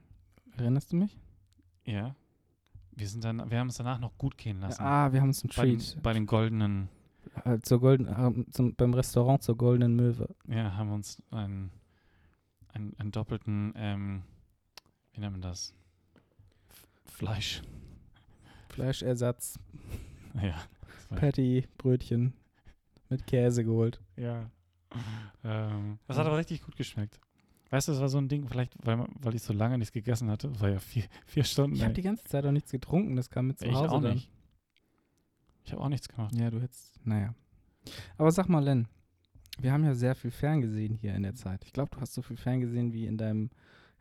[0.57, 1.17] Erinnerst du mich?
[1.85, 2.15] Ja.
[2.91, 4.81] Wir sind dann, wir haben es danach noch gut gehen lassen.
[4.83, 6.03] ah, wir haben uns einen bei, den, Treat.
[6.03, 6.89] bei den goldenen,
[7.45, 10.29] Äh, zur Golden, äh, zum, beim Restaurant zur Goldenen Möwe.
[10.47, 11.71] ja, haben wir uns einen,
[12.73, 14.21] einen, einen doppelten, ähm,
[15.13, 15.73] wie nennt man das?
[17.05, 17.63] Fleisch.
[18.69, 19.57] Fleischersatz,
[20.41, 20.55] Ja.
[21.15, 22.33] Patty, Brötchen
[23.09, 23.99] mit Käse geholt.
[24.17, 24.49] Ja.
[25.45, 27.19] Ähm, das hat aber richtig gut geschmeckt.
[27.69, 30.31] Weißt du, das war so ein Ding, vielleicht, weil, weil ich so lange nichts gegessen
[30.31, 30.47] hatte.
[30.47, 31.75] Das war ja vier, vier Stunden.
[31.75, 34.01] Ich habe die ganze Zeit auch nichts getrunken, das kam mit zu ich Hause auch
[34.01, 34.13] dann.
[34.13, 34.29] nicht.
[35.65, 36.33] Ich habe auch nichts gemacht.
[36.35, 37.35] Ja, du hättest, naja.
[38.17, 38.87] Aber sag mal, Len,
[39.59, 41.65] wir haben ja sehr viel ferngesehen hier in der Zeit.
[41.65, 43.49] Ich glaube, du hast so viel ferngesehen wie in deinem,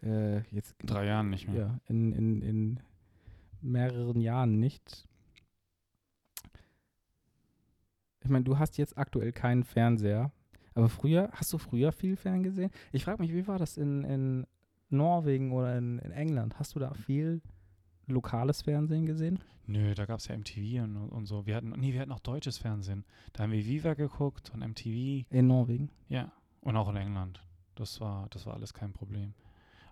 [0.03, 1.57] äh, jetzt, In drei Jahren nicht mehr.
[1.61, 2.81] ja, in, in, in
[3.61, 5.09] mehreren Jahren nicht.
[8.25, 10.31] Ich meine, du hast jetzt aktuell keinen Fernseher,
[10.75, 12.71] aber früher, hast du früher viel ferngesehen?
[12.93, 14.47] Ich frage mich, wie war das in, in
[14.91, 16.59] Norwegen oder in, in England?
[16.59, 17.43] Hast du da viel
[18.07, 19.39] lokales Fernsehen gesehen?
[19.67, 21.47] Nö, da gab es ja MTV und, und so.
[21.47, 23.05] Wir hatten, nee, wir hatten auch deutsches Fernsehen.
[23.33, 25.27] Da haben wir Viva geguckt und MTV.
[25.31, 25.91] In Norwegen?
[26.09, 26.33] Ja.
[26.61, 27.45] Und auch in England.
[27.75, 29.35] Das war, das war alles kein Problem.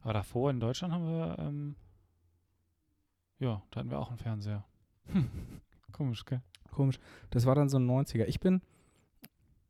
[0.02, 1.76] Aber davor in Deutschland haben wir, ähm,
[3.38, 4.64] ja, da hatten wir auch einen Fernseher.
[5.06, 5.28] Hm.
[5.92, 6.42] Komisch, gell?
[6.70, 6.98] Komisch.
[7.30, 8.24] Das war dann so ein 90er.
[8.24, 8.62] Ich bin,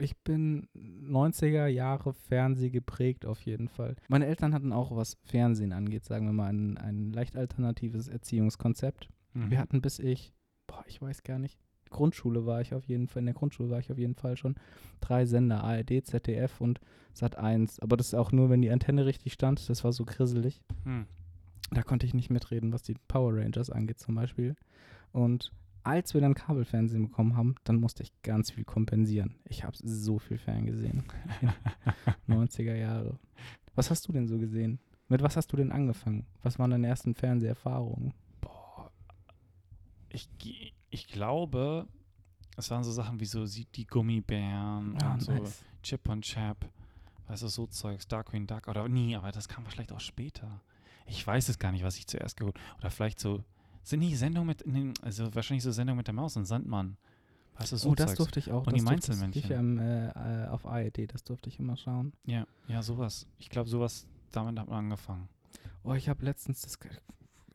[0.00, 3.96] ich bin 90er Jahre Fernseh geprägt auf jeden Fall.
[4.08, 9.08] Meine Eltern hatten auch, was Fernsehen angeht, sagen wir mal, ein, ein leicht alternatives Erziehungskonzept.
[9.34, 9.50] Mhm.
[9.50, 10.32] Wir hatten bis ich,
[10.66, 11.58] boah, ich weiß gar nicht,
[11.90, 14.54] Grundschule war ich auf jeden Fall, in der Grundschule war ich auf jeden Fall schon.
[15.00, 16.80] Drei Sender, ARD, ZDF und
[17.12, 17.80] Sat 1.
[17.80, 19.68] Aber das ist auch nur, wenn die Antenne richtig stand.
[19.68, 20.62] Das war so grisselig.
[20.84, 21.06] Hm.
[21.72, 24.54] Da konnte ich nicht mitreden, was die Power Rangers angeht zum Beispiel.
[25.12, 25.52] Und
[25.82, 29.36] als wir dann Kabelfernsehen bekommen haben, dann musste ich ganz viel kompensieren.
[29.44, 31.04] Ich habe so viel Ferngesehen.
[32.28, 33.18] 90er Jahre.
[33.74, 34.78] Was hast du denn so gesehen?
[35.08, 36.26] Mit was hast du denn angefangen?
[36.42, 38.14] Was waren deine ersten Fernseherfahrungen?
[38.40, 38.90] Boah.
[40.08, 40.28] Ich,
[40.90, 41.86] ich glaube,
[42.56, 45.64] es waren so Sachen wie so sie- die Gummibären Ah, und so nice.
[45.82, 46.68] Chip und Chap.
[47.26, 50.60] Weißt du, so Zeugs, Darkwing Duck oder nie, aber das kam vielleicht auch später.
[51.06, 53.42] Ich weiß es gar nicht, was ich zuerst geholt Oder vielleicht so,
[53.82, 56.96] sind die Sendungen mit, den, also wahrscheinlich so Sendungen mit der Maus und Sandmann.
[57.58, 58.66] Weißt du, so oh, das durfte ich auch.
[58.66, 59.44] Und die das durfte Mainzelmännchen.
[59.44, 62.12] Ich, ähm, äh, auf ARD, das durfte ich immer schauen.
[62.24, 63.26] Ja, ja, sowas.
[63.38, 65.28] Ich glaube, sowas, damit hat man angefangen.
[65.82, 66.78] Oh, ich habe letztens, das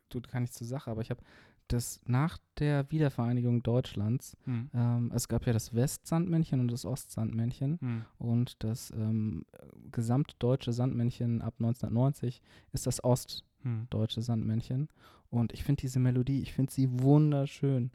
[0.09, 1.21] tut gar nicht zur Sache, aber ich habe
[1.67, 4.69] das nach der Wiedervereinigung Deutschlands, Hm.
[4.73, 8.05] ähm, es gab ja das Westsandmännchen und das Ostsandmännchen Hm.
[8.17, 9.45] und das ähm,
[9.91, 14.23] gesamtdeutsche Sandmännchen ab 1990 ist das ostdeutsche Hm.
[14.23, 14.89] Sandmännchen
[15.29, 17.91] und ich finde diese Melodie, ich finde sie wunderschön.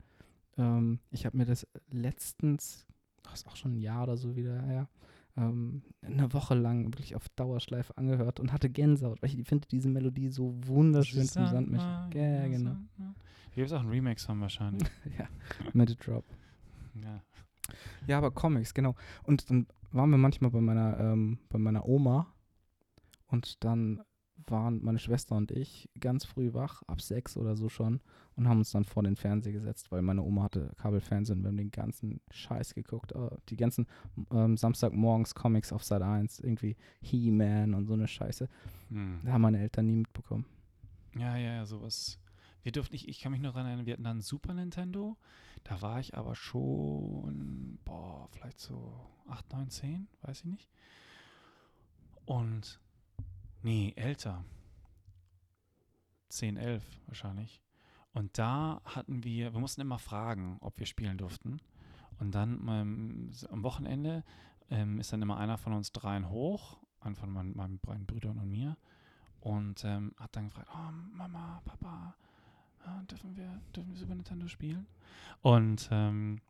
[0.59, 2.87] Ähm, ich habe mir das letztens,
[3.22, 4.88] das ist auch schon ein Jahr oder so wieder her,
[5.37, 9.88] ähm, eine Woche lang wirklich auf Dauerschleife angehört und hatte Gänsehaut, weil ich finde diese
[9.88, 11.88] Melodie so wunderschön zum Sandmännchen.
[12.14, 12.76] Ja, genau.
[13.52, 14.88] Hier gibt es auch einen Remix von wahrscheinlich.
[15.18, 15.26] ja,
[15.72, 16.24] mit Drop.
[16.94, 17.22] ja.
[18.06, 18.94] Ja, aber Comics, genau.
[19.22, 22.32] Und dann waren wir manchmal bei meiner, ähm, bei meiner Oma
[23.28, 24.02] und dann
[24.46, 28.00] waren meine Schwester und ich ganz früh wach, ab sechs oder so schon,
[28.36, 31.48] und haben uns dann vor den Fernseher gesetzt, weil meine Oma hatte Kabelfernsehen und wir
[31.48, 33.12] haben den ganzen Scheiß geguckt.
[33.12, 33.86] äh, die ganzen
[34.32, 38.48] ähm, Samstagmorgens Comics auf Sat 1, irgendwie He-Man und so eine Scheiße.
[38.88, 39.20] Hm.
[39.24, 40.46] Da haben meine Eltern nie mitbekommen.
[41.16, 42.19] ja, ja, ja, sowas.
[42.62, 45.16] Wir durften, ich, ich kann mich noch daran erinnern, wir hatten dann Super Nintendo.
[45.64, 50.68] Da war ich aber schon, boah, vielleicht so 8, 9, 10, weiß ich nicht.
[52.27, 52.81] Und,
[53.62, 54.44] nee, älter.
[56.29, 57.62] 10, 11 wahrscheinlich.
[58.12, 61.61] Und da hatten wir, wir mussten immer fragen, ob wir spielen durften.
[62.18, 64.25] Und dann ähm, am Wochenende
[64.68, 68.38] ähm, ist dann immer einer von uns dreien hoch, einer von meinen, meinen beiden Brüdern
[68.38, 68.77] und mir,
[69.40, 72.14] und ähm, hat dann gefragt, oh, Mama, Papa,
[72.85, 74.87] ah, dürfen, wir, dürfen wir Super Nintendo spielen?
[75.43, 76.40] Und ähm,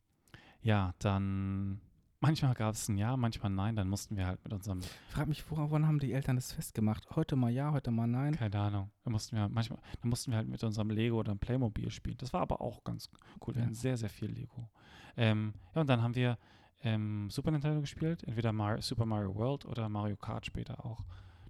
[0.62, 1.80] ja, dann
[2.20, 5.28] manchmal gab es ein Ja, manchmal nein, dann mussten wir halt mit unserem Ich frage
[5.28, 7.08] mich, woran haben die Eltern das festgemacht?
[7.16, 8.34] Heute mal ja, heute mal nein.
[8.34, 8.90] Keine Ahnung.
[9.04, 12.18] Da mussten wir manchmal, da mussten wir halt mit unserem Lego oder einem Playmobil spielen.
[12.18, 13.08] Das war aber auch ganz
[13.46, 13.54] cool.
[13.54, 13.66] Wir Ja.
[13.66, 14.68] hatten sehr, sehr viel Lego.
[15.16, 16.38] Ähm, ja, und dann haben wir
[16.82, 21.04] ähm, Super Nintendo gespielt, entweder Mar Super Mario World oder Mario Kart später auch.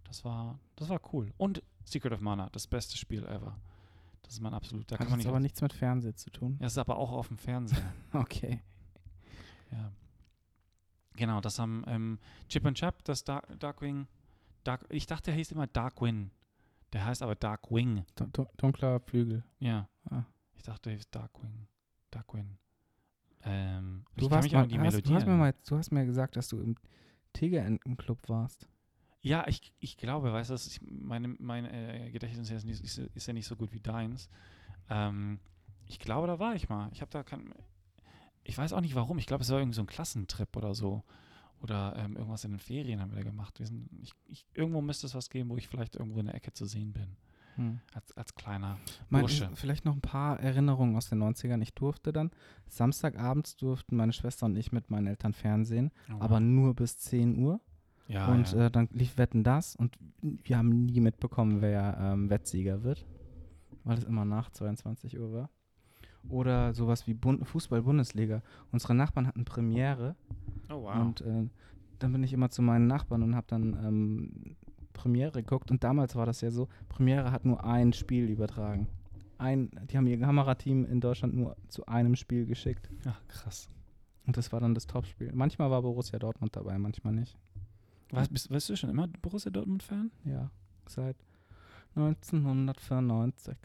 [0.05, 1.33] Das war, das war cool.
[1.37, 3.57] Und Secret of Mana, das beste Spiel ever.
[4.23, 4.95] Das ist mein absoluter.
[4.95, 5.29] Hat kann man jetzt nicht.
[5.29, 6.57] aber nichts mit Fernsehen zu tun.
[6.61, 7.93] Ja, ist aber auch auf dem Fernseher.
[8.13, 8.61] Okay.
[9.73, 9.93] ja.
[11.17, 14.07] Genau, das haben ähm, Chip und Chap, das Dark, Darkwing.
[14.65, 16.31] Dark, ich dachte, der hieß immer Darkwing.
[16.93, 18.05] Der heißt aber Darkwing.
[18.17, 19.45] Dun- dun- Dunkler Flügel.
[19.59, 19.89] Ja.
[20.11, 20.25] Ah.
[20.57, 21.67] Ich dachte, der hieß Darkwing.
[22.11, 22.57] Darkwing.
[23.43, 26.61] Ähm, Du, warst mal, hast, du, hast mir mal, du hast mir gesagt, dass du
[26.61, 26.77] im
[27.33, 28.69] Tigerentenclub warst.
[29.23, 33.33] Ja, ich, ich glaube, weißt du, ist- meine, mein äh, Gedächtnis ist, nicht, ist, ja
[33.33, 34.29] nicht so gut wie deins.
[34.89, 35.39] Ähm,
[35.87, 36.89] ich glaube, da war ich mal.
[36.93, 37.53] Ich habe da kein.
[38.45, 39.19] Ich weiß auch nicht warum.
[39.19, 41.05] Ich glaube, es war irgendwie so ein Klassentrip oder so.
[41.61, 43.59] Oder ähm, irgendwas in den Ferien haben wir da gemacht.
[43.59, 46.35] Wir sind, ich, ich, irgendwo müsste es was geben, wo ich vielleicht irgendwo in der
[46.35, 47.17] Ecke zu sehen bin.
[47.93, 48.79] Als, als kleiner
[49.11, 49.51] Mein, Bursche.
[49.53, 51.61] vielleicht noch ein paar Erinnerungen aus den 90ern.
[51.61, 52.31] Ich durfte dann,
[52.69, 57.37] Samstagabends durften meine Schwester und ich mit meinen Eltern Fernsehen, Oh, aber nur bis 10
[57.37, 57.61] Uhr.
[58.11, 58.67] Ja, und ja.
[58.67, 63.07] Äh, dann lief Wetten das und wir haben nie mitbekommen, wer ähm, Wettsieger wird,
[63.85, 65.51] weil es immer nach 22 Uhr war.
[66.29, 68.43] Oder sowas wie Bund Fußball-Bundesliga.
[68.73, 70.17] Unsere Nachbarn hatten Premiere
[70.69, 70.97] oh, wow.
[70.97, 71.49] und äh,
[71.99, 74.57] dann bin ich immer zu meinen Nachbarn und habe dann ähm,
[74.93, 75.71] Premiere geguckt.
[75.71, 78.89] Und damals war das ja so, Premiere hat nur ein Spiel übertragen.
[79.39, 82.91] Ein, die haben ihr Kamerateam in Deutschland nur zu einem Spiel geschickt.
[83.07, 83.71] Ach, krass.
[84.27, 85.31] Und das war dann das Topspiel.
[85.33, 87.39] Manchmal war Borussia Dortmund dabei, manchmal nicht.
[88.13, 90.11] Was, bist, bist du schon immer Borussia Dortmund-Fan?
[90.25, 90.51] Ja,
[90.87, 91.17] seit
[91.95, 93.57] 1994.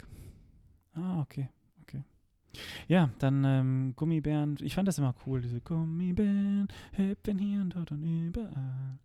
[0.94, 1.48] Ah, okay,
[1.82, 2.02] okay.
[2.88, 4.56] Ja, dann ähm, Gummibären.
[4.60, 8.98] Ich fand das immer cool, diese Gummibären hüpfen hier und dort und überall.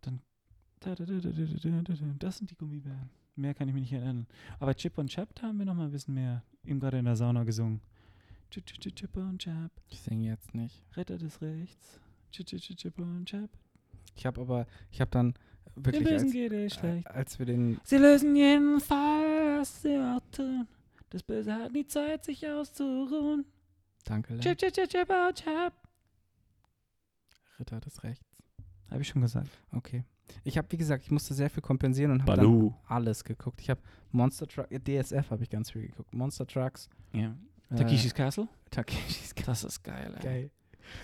[0.00, 0.20] Dann
[0.80, 3.10] das sind die Gummibären.
[3.34, 4.26] Mehr kann ich mich nicht erinnern.
[4.58, 6.42] Aber Chip und Chap, da haben wir noch mal ein bisschen mehr.
[6.64, 7.80] Eben gerade in der Sauna gesungen.
[8.50, 9.70] Chip und Chap.
[9.88, 10.84] Ich singe jetzt nicht.
[10.96, 12.00] Ritter des Rechts.
[12.30, 13.50] Chip und Chap.
[14.14, 15.34] Ich habe aber, ich habe dann
[15.74, 17.06] wirklich, Bösen als, äh, schlecht.
[17.08, 20.66] als wir den, Sie lösen jeden Fall, was sie auch tun.
[21.10, 23.44] Das Böse hat nie Zeit, sich auszuruhen.
[24.04, 24.38] Danke.
[24.40, 25.72] Chip, chip, chip, chip, oh, chip.
[27.58, 28.24] Ritter des Rechts.
[28.90, 29.48] Habe ich schon gesagt.
[29.72, 30.04] Okay.
[30.44, 33.60] Ich habe, wie gesagt, ich musste sehr viel kompensieren und habe alles geguckt.
[33.60, 36.12] Ich habe Monster Truck, äh, DSF habe ich ganz viel geguckt.
[36.14, 36.88] Monster Trucks.
[37.12, 37.36] Ja.
[37.70, 38.48] äh, Takeshis Castle?
[38.70, 39.52] Takeshis Castle.
[39.52, 40.22] Das ist geil, ey.
[40.22, 40.50] Geil.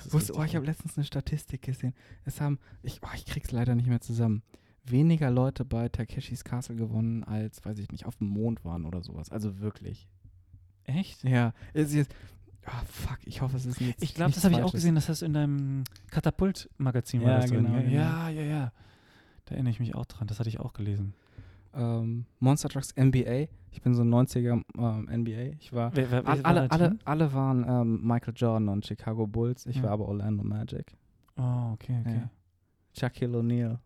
[0.05, 1.95] Das Wusste, oh, ich habe letztens eine Statistik gesehen.
[2.25, 4.43] Es haben, ich, oh, ich krieg's leider nicht mehr zusammen.
[4.85, 9.03] Weniger Leute bei Takeshis Castle gewonnen, als, weiß ich nicht, auf dem Mond waren oder
[9.03, 9.31] sowas.
[9.31, 10.09] Also wirklich.
[10.85, 11.23] Echt?
[11.25, 11.53] Ja.
[11.75, 12.14] Es ist,
[12.64, 14.95] ah, fuck, ich hoffe, es ist jetzt Ich glaube, das habe ich auch gesehen.
[14.95, 17.64] Das hast du in deinem Katapult-Magazin war Ja, das drin.
[17.64, 17.95] genau, ja, genau.
[17.95, 18.73] ja, ja, ja.
[19.45, 20.27] Da erinnere ich mich auch dran.
[20.27, 21.14] Das hatte ich auch gelesen.
[21.74, 23.46] Ähm, Monster Trucks NBA.
[23.70, 25.57] Ich bin so ein 90er ähm, NBA.
[25.61, 25.94] Ich war.
[25.94, 29.66] Wer, wer, All, wer war alle, alle, alle waren ähm, Michael Jordan und Chicago Bulls.
[29.66, 29.85] Ich Ja.
[29.85, 30.96] war aber Orlando Magic.
[31.37, 32.16] Oh, okay, okay.
[32.16, 32.31] Ja.
[32.98, 33.78] Shaquille O'Neal,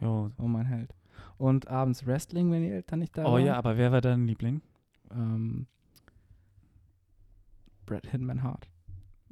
[0.00, 0.30] Jo.
[0.38, 0.94] oh mein Held.
[1.38, 3.44] Und abends Wrestling, wenn die Eltern nicht da Oh waren.
[3.44, 4.62] ja, aber wer war dein Liebling?
[5.12, 5.66] Ähm,
[7.86, 8.68] Brad Hitman Hart.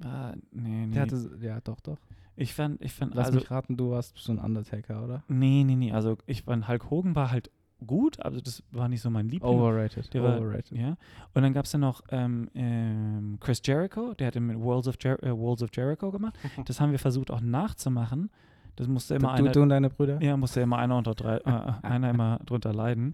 [0.04, 0.92] Ah, nee, nee.
[0.92, 1.98] Der hatte, ja, doch, doch.
[2.36, 5.22] ich fand, ich fand, Lass also, mich raten, du warst so ein Undertaker, oder?
[5.28, 5.92] nee, nee, nee.
[5.92, 7.50] Also, ich fand, Hulk Hogan war halt
[7.86, 9.50] gut, aber das war nicht so mein Liebling.
[9.52, 10.12] Overrated.
[10.14, 10.78] Der war- Overrated.
[10.78, 10.96] Ja.
[11.34, 14.96] Und dann gab es ja noch ähm, ähm, Chris Jericho, der hat mit Worlds of,
[15.02, 16.34] Jer äh, Worlds of Jericho gemacht.
[16.66, 18.30] Das haben wir versucht auch nachzumachen.
[18.76, 20.22] Das musste immer du, einer, du und deine Brüder?
[20.22, 23.12] ja, musste immer einer unter drei, äh, einer immer drunter leiden.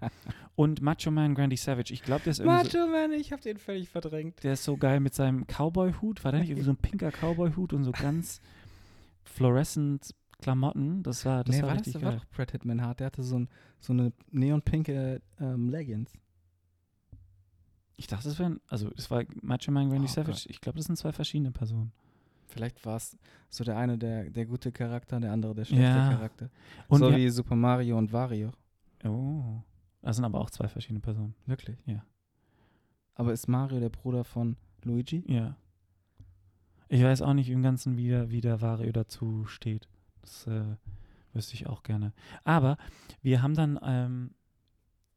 [0.54, 3.40] Und Macho Man Grandy Savage, ich glaube, der ist irgendwie so, Macho Man, ich hab
[3.40, 4.44] den völlig verdrängt.
[4.44, 6.22] der ist so geil mit seinem Cowboy-Hut.
[6.24, 8.40] War der nicht irgendwie so ein pinker Cowboy-Hut und so ganz
[9.24, 11.02] fluorescent Klamotten?
[11.02, 12.20] Das war, das nee, war war das richtig war geil.
[12.20, 13.00] doch Brad Hitman Hart.
[13.00, 13.48] Der hatte so, ein,
[13.80, 16.12] so eine neonpinke ähm, Leggings.
[17.96, 20.46] Ich dachte, es wären, also es war Macho Man Randy Oh Savage.
[20.48, 21.92] Ich glaube, das sind zwei verschiedene Personen.
[22.48, 23.16] Vielleicht war es
[23.48, 26.10] so der eine der, der gute Charakter, der andere der schlechte Ja.
[26.12, 26.50] Charakter.
[26.88, 28.52] Und so wir- wie Super Mario und Wario.
[29.04, 29.62] Oh.
[30.02, 31.34] Das sind aber auch zwei verschiedene Personen.
[31.46, 31.78] Wirklich?
[31.86, 32.04] Ja.
[33.14, 35.24] Aber ist Mario der Bruder von Luigi?
[35.26, 35.56] Ja.
[36.88, 39.88] Ich weiß auch nicht im Ganzen, wie der, wie der Vario dazu steht.
[40.26, 40.76] Das äh,
[41.32, 42.12] wüsste ich auch gerne.
[42.44, 42.76] Aber
[43.22, 44.30] wir haben dann, ähm,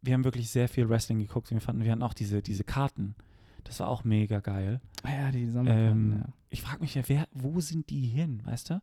[0.02, 1.52] wir haben wirklich sehr viel Wrestling geguckt.
[1.52, 3.16] Und wir fanden, wir hatten auch diese, diese Karten.
[3.64, 4.80] Das war auch mega geil.
[5.04, 6.34] Ah ja, die Sommerkarten, Ähm, ja.
[6.50, 8.82] Ich frage mich ja, wer, wo sind die hin, weißt du?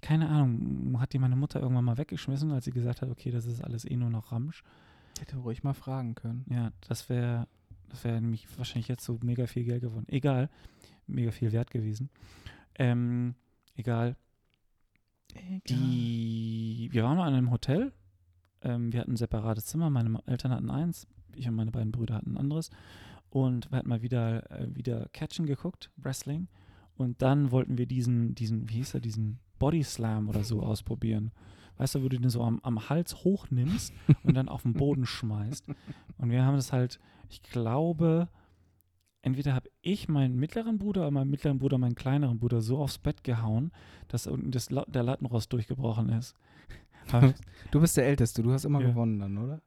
[0.00, 1.00] Keine Ahnung.
[1.00, 3.84] Hat die meine Mutter irgendwann mal weggeschmissen, als sie gesagt hat, okay, das ist alles
[3.84, 4.62] eh nur noch Ramsch.
[5.18, 6.44] Hätte ruhig mal fragen können.
[6.48, 7.48] Ja, das wäre
[7.88, 10.06] das wäre nämlich wahrscheinlich jetzt so mega viel Geld gewonnen.
[10.08, 10.50] Egal,
[11.06, 12.10] mega viel wert gewesen.
[12.74, 13.34] Ähm,
[13.76, 14.16] egal.
[15.68, 17.92] Die, wir waren mal in einem Hotel.
[18.62, 19.90] Ähm, wir hatten ein separates Zimmer.
[19.90, 21.06] Meine Eltern hatten eins.
[21.34, 22.70] Ich und meine beiden Brüder hatten ein anderes.
[23.30, 26.48] Und wir hatten mal wieder, äh, wieder Catchen geguckt, Wrestling.
[26.96, 31.30] Und dann wollten wir diesen, diesen, wie hieß er, diesen Body Slam oder so ausprobieren.
[31.76, 33.92] Weißt du, wo du den so am, am Hals hochnimmst
[34.24, 35.66] und dann auf den Boden schmeißt.
[36.18, 38.28] Und wir haben das halt, ich glaube,
[39.22, 42.98] entweder habe ich meinen mittleren Bruder oder meinen mittleren Bruder meinen kleineren Bruder so aufs
[42.98, 43.72] Bett gehauen,
[44.08, 46.34] dass unten das, der Lattenrost durchgebrochen ist.
[47.70, 48.88] Du bist der Älteste, du hast immer Ja.
[48.90, 49.62] gewonnen dann, oder?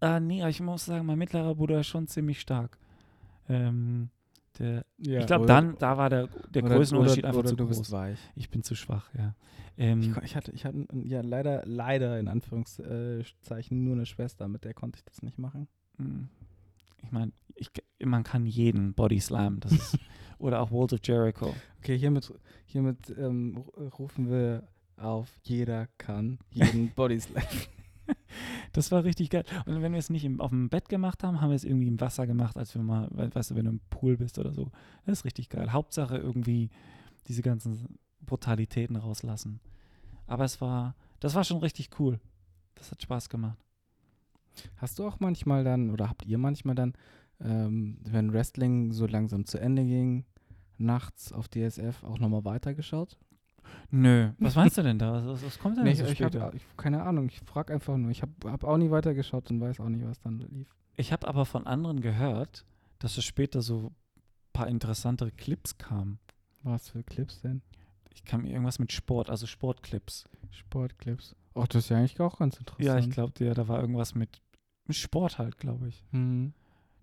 [0.00, 2.78] ah, nee, aber ich muss sagen, mein mittlerer Bruder ist schon ziemlich stark.
[3.48, 4.08] Ähm,
[4.58, 7.56] der, Ja, ich glaube, dann, da war der, der oder, Größenunterschied oder, einfach oder zu
[7.56, 7.78] du groß.
[7.80, 8.18] bist weich.
[8.36, 9.34] Ich bin zu schwach, ja.
[9.76, 14.64] Ähm, Ich, ich hatte, ich hatte ja leider, leider in Anführungszeichen nur eine Schwester, mit
[14.64, 15.68] der konnte ich das nicht machen.
[15.98, 16.24] Mm.
[17.02, 17.32] Ich meine,
[18.04, 19.98] man kann jeden Body Slam, das ist,
[20.38, 21.54] oder auch World of Jericho.
[21.78, 22.32] Okay, hiermit,
[22.66, 27.42] hiermit ähm, ru- rufen wir auf, jeder kann jeden Bodyslam.
[28.72, 29.44] Das war richtig geil.
[29.66, 31.86] Und wenn wir es nicht im, auf dem Bett gemacht haben, haben wir es irgendwie
[31.88, 34.52] im Wasser gemacht, als wir mal, we- weißt du, wenn du im Pool bist oder
[34.52, 34.70] so.
[35.06, 35.72] Das ist richtig geil.
[35.72, 36.70] Hauptsache irgendwie
[37.28, 39.60] diese ganzen Brutalitäten rauslassen.
[40.26, 42.20] Aber es war, das war schon richtig cool.
[42.74, 43.58] Das hat Spaß gemacht.
[44.76, 46.94] Hast du auch manchmal dann, oder habt ihr manchmal dann,
[47.40, 50.24] ähm, wenn Wrestling so langsam zu Ende ging,
[50.78, 53.18] nachts auf DSF auch nochmal weitergeschaut?
[53.90, 54.30] Nö.
[54.38, 55.12] Was meinst du denn da?
[55.12, 56.40] Was, was, was kommt denn Nee, so ich, ich später?
[56.40, 58.10] habe keine Ahnung, ich frage einfach nur.
[58.10, 60.68] Ich habe hab auch nie weitergeschaut und weiß auch nicht, was dann lief.
[60.96, 62.64] Ich habe aber von anderen gehört,
[62.98, 63.94] dass es später so ein
[64.52, 66.18] paar interessantere Clips kamen.
[66.62, 67.62] Was für Clips denn?
[68.12, 70.28] Ich kam irgendwas mit Sport, also Sportclips.
[70.50, 71.36] Sportclips.
[71.54, 72.84] Ach, das ist ja eigentlich auch ganz interessant.
[72.86, 74.40] Ja, ich glaube, ja, da war irgendwas mit,
[74.90, 76.04] Sport halt, glaube ich.
[76.10, 76.52] Hm.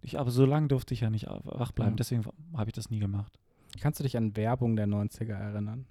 [0.01, 0.19] ich.
[0.19, 1.95] Aber so lange durfte ich ja nicht wach bleiben, Ja.
[1.97, 3.39] deswegen habe ich das nie gemacht.
[3.79, 5.85] Kannst du dich an Werbung der 90er erinnern?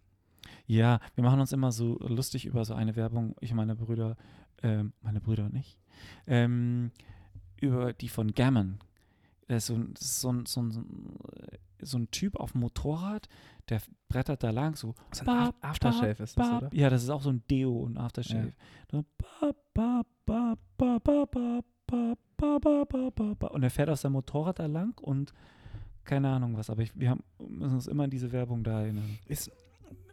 [0.67, 4.17] Ja, wir machen uns immer so lustig über so eine Werbung, ich und meine Brüder,
[4.63, 5.79] ähm, meine Brüder und ich,
[6.27, 6.91] ähm,
[7.61, 8.79] über die von Gammon.
[9.49, 10.71] Das ist so, ein- das ist so, so,
[11.81, 13.29] so ein Typ auf dem Motorrad,
[13.69, 14.95] der brettert da lang so.
[15.13, 16.71] So ein bab, Aftershave bab, ist das, oder?
[16.73, 18.53] Ja, das ist auch so ein Deo und Aftershave.
[18.93, 19.03] Ja.
[23.51, 25.33] Und er fährt auf seinem Motorrad da lang und
[26.05, 29.19] keine Ahnung was, aber ich, wir haben, müssen uns immer an diese Werbung da erinnern.
[29.27, 29.51] Ist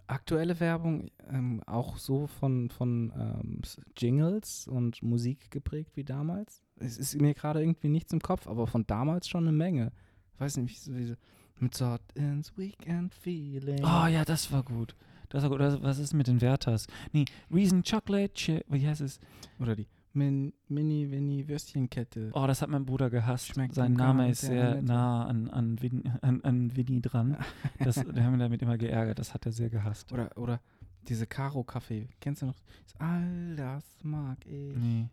[0.08, 3.62] aktuelle Werbung ähm, auch so von, von ähm,
[3.96, 6.64] Jingles und Musik geprägt wie damals?
[6.78, 9.92] Es ist mir gerade irgendwie nichts im Kopf, aber von damals schon eine Menge.
[10.34, 11.16] Ich weiß nicht, wie so
[11.60, 13.84] mit so ins Weekend Feeling.
[13.84, 14.96] Oh ja, das war gut.
[15.30, 15.60] Das war gut.
[15.60, 16.88] Oder was ist mit den Werthers?
[17.12, 18.64] Nee, Reason Chocolate Chip.
[18.68, 19.20] Wie heißt es?
[19.60, 22.30] Oder die Min Mini Winnie Würstchenkette.
[22.34, 23.48] Oh, das hat mein Bruder gehasst.
[23.48, 24.86] Schmeckt Sein Name ist sehr nett.
[24.86, 27.38] nah an, an, Win, an, an Winnie dran.
[27.80, 29.18] Das, wir haben ihn damit immer geärgert.
[29.18, 30.14] Das hat er sehr gehasst.
[30.14, 30.62] Oder, oder
[31.08, 32.08] diese Karo-Kaffee.
[32.20, 32.56] Kennst du noch?
[33.00, 34.76] All das mag ich.
[34.78, 35.10] Nee.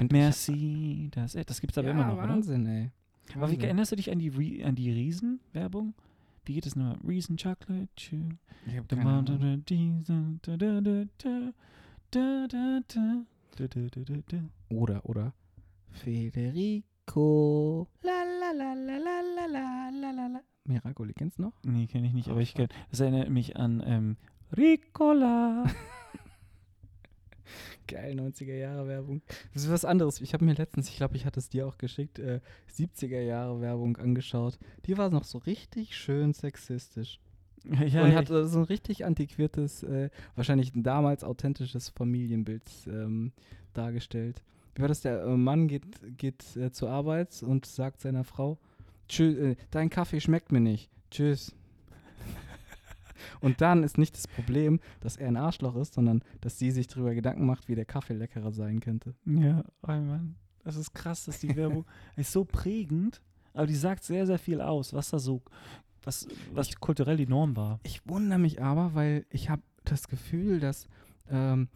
[0.00, 1.10] Ich Merci.
[1.12, 2.28] Das, das gibt's ich, aber ja, immer noch, oder?
[2.28, 2.90] Wahnsinn, ey.
[3.34, 5.94] Aber wie erinnerst du dich an die, Re an die Riesen-Werbung?
[6.44, 6.98] Wie geht es nochmal?
[7.06, 7.88] Reason Chocolate.
[8.66, 9.64] Ich hab keine Ahnung.
[14.70, 15.32] Oder, oder
[15.90, 17.88] Federico.
[18.02, 20.40] La la la la la la la la la.
[20.64, 21.52] Miracoli, kennst du noch?
[21.64, 22.68] Nee, kenne ich nicht, Oh, aber ich fuck.
[22.68, 24.16] kenn, das erinnert mich an ähm,
[24.56, 25.64] Ricola.
[27.92, 29.20] Geil, 90er Jahre Werbung.
[29.52, 30.22] Das ist was anderes.
[30.22, 32.40] Ich habe mir letztens, ich glaube, ich hatte es dir auch geschickt, äh,
[32.74, 34.58] 70er Jahre Werbung angeschaut.
[34.86, 37.20] Die war noch so richtig schön sexistisch.
[37.86, 43.32] ja, und hat äh, so ein richtig antiquiertes, äh, wahrscheinlich ein damals authentisches Familienbild ähm,
[43.74, 44.42] dargestellt.
[44.74, 45.02] Wie war das?
[45.02, 45.84] Der äh, Mann geht,
[46.16, 48.58] geht äh, zur Arbeit und sagt seiner Frau,
[49.06, 50.88] Tschüss, äh, dein Kaffee schmeckt mir nicht.
[51.10, 51.54] Tschüss.
[53.40, 56.86] Und dann ist nicht das Problem, dass er ein Arschloch ist, sondern dass sie sich
[56.86, 59.14] darüber Gedanken macht, wie der Kaffee leckerer sein könnte.
[59.24, 60.36] ja, oh Mann.
[60.64, 61.84] Das ist krass, dass die Werbung
[62.16, 63.20] ist so prägend,
[63.52, 65.42] aber die sagt sehr, sehr viel aus, was da so,
[66.04, 67.80] was, was kulturell die Norm war.
[67.82, 70.86] Ich wundere mich aber, weil ich habe das Gefühl, dass
[71.28, 71.68] ähm,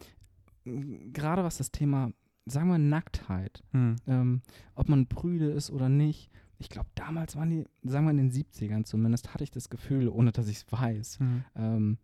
[1.13, 2.11] gerade was das Thema,
[2.45, 3.95] sagen wir, Nacktheit, Hm.
[4.07, 4.41] ähm,
[4.75, 6.29] ob man prüde ist oder nicht.
[6.59, 10.07] Ich glaube, damals waren die, sagen wir in den 70ern zumindest, hatte ich das Gefühl,
[10.09, 11.43] ohne dass ich es weiß, Hm.
[11.55, 11.97] ähm,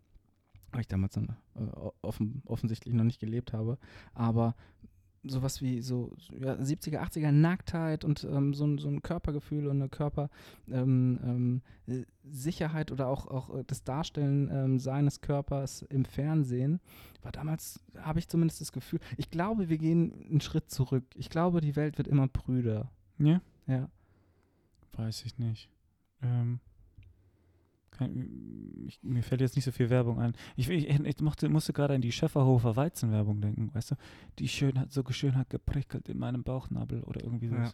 [0.71, 1.61] weil ich damals dann, äh,
[2.01, 3.77] offen, offensichtlich noch nicht gelebt habe,
[4.13, 4.55] aber
[5.25, 9.77] sowas wie so ja, 70er, 80er Nacktheit und ähm, so, ein, so ein Körpergefühl und
[9.77, 10.31] eine Körpersicherheit
[10.69, 12.05] ähm, ähm,
[12.89, 16.81] äh, oder auch, auch äh, das Darstellen ähm, seines Körpers im Fernsehen
[17.21, 21.05] war damals, habe ich zumindest das Gefühl, ich glaube, wir gehen einen Schritt zurück.
[21.15, 22.91] Ich glaube, die Welt wird immer prüder.
[23.17, 23.89] Ja, Ja.
[24.93, 25.69] Weiß ich nicht.
[26.21, 26.59] Ähm,
[27.91, 30.33] kein, ich, mir fällt jetzt nicht so viel Werbung ein.
[30.55, 33.95] Ich, ich, ich mochte, musste gerade an die Schäferhofer Weizenwerbung denken, weißt du?
[34.39, 37.55] Die schön hat, so schön hat geprickelt in meinem Bauchnabel oder irgendwie so.
[37.55, 37.71] Ja.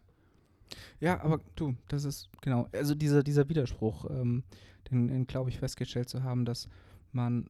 [1.00, 4.44] Ja, aber du, das ist genau, also dieser, dieser Widerspruch, ähm,
[4.92, 6.70] den, den glaube ich festgestellt zu haben, dass
[7.12, 7.50] man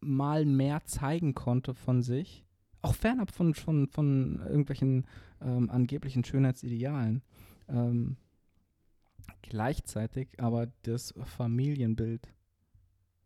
[0.00, 2.44] mal mehr zeigen konnte von sich,
[2.82, 5.06] auch fernab von, von, von irgendwelchen
[5.42, 7.22] ähm, angeblichen Schönheitsidealen.
[7.68, 8.16] Ähm,
[9.42, 12.28] gleichzeitig aber das Familienbild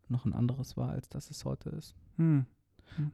[0.07, 1.95] noch ein anderes war, als das es heute ist.
[2.17, 2.45] Hm.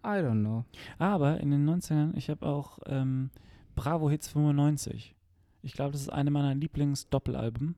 [0.04, 0.66] I don't know.
[0.98, 3.32] Aber in den 90ern, ich habe auch ähm,
[3.76, 5.16] Bravo Hits 95.
[5.64, 7.76] Ich glaube, das ist eine meiner Lieblings-Doppelalben.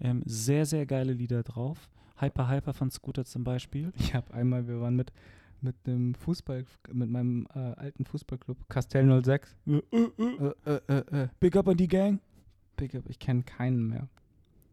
[0.00, 1.88] Ähm, sehr, sehr geile Lieder drauf.
[2.16, 3.92] Hyper Hyper von Scooter zum Beispiel.
[3.98, 5.12] Ich habe einmal, wir waren mit,
[5.60, 9.56] mit dem Fußball, mit meinem äh, alten Fußballclub Castell 06.
[9.66, 12.20] Äh, äh, äh, Äh, äh, Big Up an die Gang.
[12.76, 14.08] Big Up, ich kenne keinen mehr.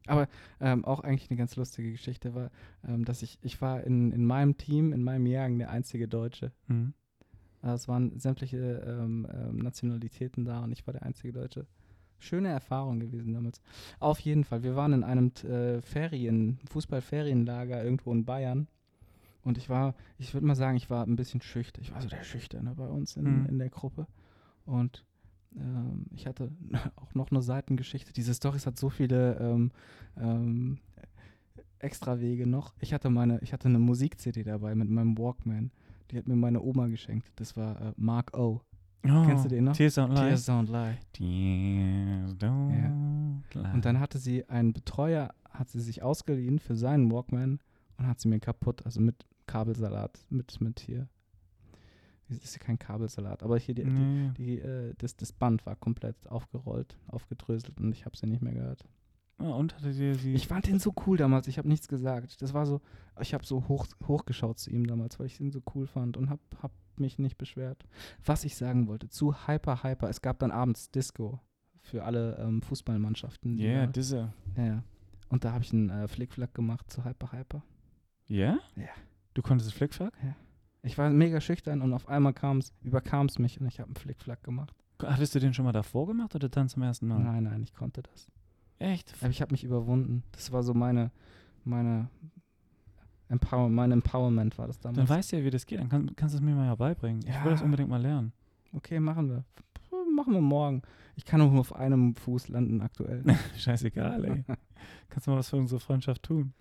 [0.08, 0.28] Aber
[0.60, 2.50] ähm, auch eigentlich eine ganz lustige Geschichte war,
[2.88, 6.52] ähm, dass ich, ich war in, in meinem Team, in meinem Jahrgang der einzige Deutsche.
[6.67, 6.93] Mhm.
[7.63, 11.67] Äh, es waren sämtliche ähm, ähm, Nationalitäten da und ich war der einzige Deutsche.
[12.20, 13.62] Schöne Erfahrung gewesen damals.
[14.00, 14.63] Auf jeden Fall.
[14.63, 18.67] Wir waren in einem äh, Ferien, Fußballferienlager irgendwo in Bayern.
[19.43, 21.84] Und ich war, ich würde mal sagen, ich war ein bisschen schüchtern.
[21.84, 23.46] Ich war so der Schüchterne bei uns in, Mhm.
[23.46, 24.08] in der Gruppe.
[24.65, 25.06] Und
[25.56, 26.52] ähm, ich hatte
[26.96, 28.14] auch noch eine Seitengeschichte.
[28.14, 29.72] Diese Storys hat so viele ähm,
[30.18, 30.80] ähm,
[31.80, 32.74] Extrawege noch.
[32.80, 35.72] Ich hatte meine, ich hatte eine Musik-CD dabei mit meinem Walkman.
[36.12, 37.32] Die hat mir meine Oma geschenkt.
[37.36, 38.62] Das war äh, Mark O.
[39.04, 39.76] Oh, Kennst du den noch?
[39.76, 40.30] Tears Don't Lie.
[40.30, 40.98] Tears Don't Lie.
[41.14, 43.74] Tears Don't Lie.
[43.74, 47.60] Und dann hatte sie einen Betreuer, hat sie sich ausgeliehen für seinen Walkman
[47.98, 51.08] und hat sie mir kaputt, also mit Kabelsalat, mit, mit hier.
[52.30, 54.32] Das ist ja kein Kabelsalat, aber hier die, die, Nee.
[54.38, 58.54] die, äh, das, das Band war komplett aufgerollt, aufgedröselt und ich habe sie nicht mehr
[58.54, 58.84] gehört.
[59.40, 60.34] Ah, und hatte dir sie.
[60.34, 62.42] Ich fand den so cool damals, ich habe nichts gesagt.
[62.42, 62.82] Das war so,
[63.21, 66.30] ich habe so hoch, hochgeschaut zu ihm damals, weil ich ihn so cool fand und
[66.30, 67.86] habe hab mich nicht beschwert.
[68.25, 71.40] Was ich sagen wollte, zu Hyper Hyper, es gab dann abends Disco
[71.82, 73.58] für alle ähm, Fußballmannschaften.
[73.58, 74.34] die yeah, da- diese.
[74.58, 74.84] ja, ja.
[75.30, 77.62] Und da habe ich einen äh, Flickflack gemacht zu Hyper Hyper.
[78.28, 78.58] Ja?
[78.75, 78.90] Ja.
[79.36, 80.13] Du konntest Flickflack?
[80.84, 83.96] Ich war mega schüchtern und auf einmal kam's, überkam es mich und ich habe einen
[83.96, 84.73] Flickflack gemacht.
[85.04, 87.19] Hattest du den schon mal davor gemacht oder dann zum ersten Mal?
[87.19, 88.28] Nein, nein, ich konnte das.
[88.80, 89.13] Echt?
[89.21, 90.23] Aber ich habe mich überwunden.
[90.32, 91.12] Das war so meine,
[91.63, 92.10] meine
[93.30, 94.98] Empower, mein Empowerment war das damals.
[94.98, 95.80] Dann weißt du ja, wie das geht.
[95.80, 97.21] Dann kann, kannst du es mir mal ja beibringen.
[97.28, 97.65] Ich will das Ja.
[97.65, 98.32] unbedingt mal lernen.
[98.73, 99.44] okay, machen wir.
[100.15, 100.82] Machen wir morgen.
[101.15, 103.23] Ich kann nur auf einem Fuß landen aktuell.
[103.58, 104.44] Scheißegal, ey.
[105.10, 106.54] Kannst du mal was für unsere Freundschaft tun?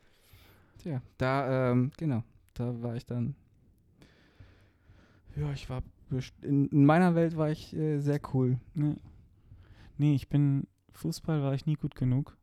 [0.79, 2.23] Tja, da, ähm, genau,
[2.55, 3.35] da war ich dann.
[5.37, 5.83] Ja, ich war.
[6.43, 8.59] In, in meiner Welt war ich äh, sehr cool.
[8.75, 8.97] Nee.
[9.99, 10.67] nee, ich bin.
[10.93, 12.39] Fußball war ich nie gut genug,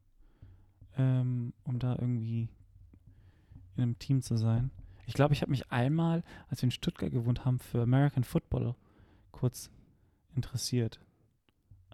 [0.96, 2.50] ähm, um da irgendwie
[3.76, 4.70] in einem Team zu sein.
[5.08, 8.76] Ich glaube, ich habe mich einmal, als wir in Stuttgart gewohnt haben, für American Football
[9.32, 9.72] kurz
[10.36, 11.00] interessiert.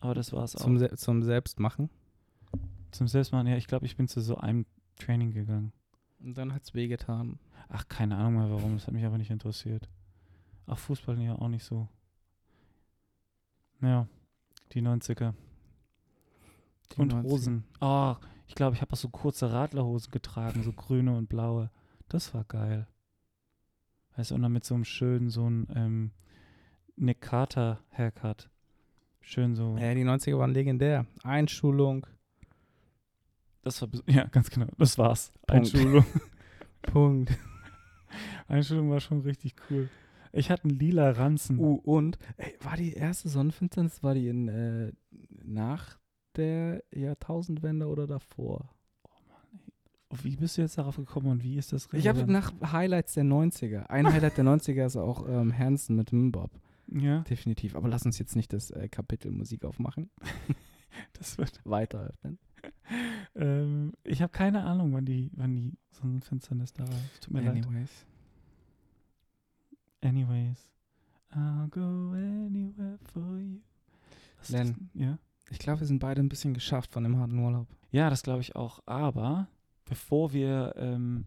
[0.01, 0.61] Aber das war es auch.
[0.61, 1.89] Zum, Se zum Selbstmachen.
[2.91, 4.65] Zum Selbstmachen, ja, ich glaube, ich bin zu so einem
[4.97, 5.71] Training gegangen.
[6.19, 7.39] Und dann hat's wehgetan.
[7.69, 9.89] Ach, keine Ahnung mehr warum, das hat mich aber nicht interessiert.
[10.70, 11.88] Ach, Fußball ja auch nicht so.
[13.82, 14.07] Ja,
[14.72, 15.34] die 90er.
[16.91, 17.24] Die und 90er.
[17.24, 17.63] Hosen.
[17.82, 18.15] Oh,
[18.47, 21.72] ich glaube, ich habe auch so kurze Radlerhosen getragen, so grüne und blaue.
[22.07, 22.88] Das war geil.
[24.15, 26.11] Weißt du, und dann mit so einem schönen, so einem ähm,
[26.95, 28.49] Nick Carter Haircut.
[29.22, 29.76] Schön so.
[29.78, 31.07] Ja, die 90er waren legendär.
[31.24, 32.05] Einschulung.
[33.63, 34.67] Das war, ja, ganz genau.
[34.78, 35.32] Das war's.
[35.47, 35.74] Punkt.
[35.74, 36.05] Einschulung.
[36.84, 37.38] Punkt.
[38.47, 39.89] Einschulung war schon richtig cool.
[40.32, 41.59] Ich hatte einen lila Ranzen.
[41.59, 44.91] Uh, und, ey, war die erste Sonnenfinsternis, war die in, äh,
[45.43, 45.97] nach
[46.36, 48.69] der Jahrtausendwende oder davor?
[50.23, 53.25] Wie bist du jetzt darauf gekommen und wie ist das Ich habe nach Highlights der
[53.25, 53.86] 90er.
[53.88, 56.49] Ein Highlight der 90er ist auch ähm, Hansen mit Mbop.
[56.88, 57.75] Ja, Definitiv.
[57.75, 60.09] Aber lass uns jetzt nicht das äh, Kapitel Musik aufmachen.
[61.13, 61.61] das wird.
[61.63, 62.39] Weiter öffnen.
[63.36, 66.99] Ähm, ich habe keine Ahnung, wann die, wann die Sonnenfinsternis da war.
[67.21, 67.67] Tut mir leid.
[70.01, 70.69] Anyways.
[71.31, 73.59] I'll go anywhere for you.
[74.39, 74.89] Was Len.
[74.93, 75.17] Ja?
[75.51, 77.67] Ich glaube, wir sind beide ein bisschen geschafft von dem harten Urlaub.
[77.91, 78.79] ja, das glaube ich auch.
[78.85, 79.47] Aber
[79.85, 80.73] bevor wir.
[80.77, 81.25] Ähm,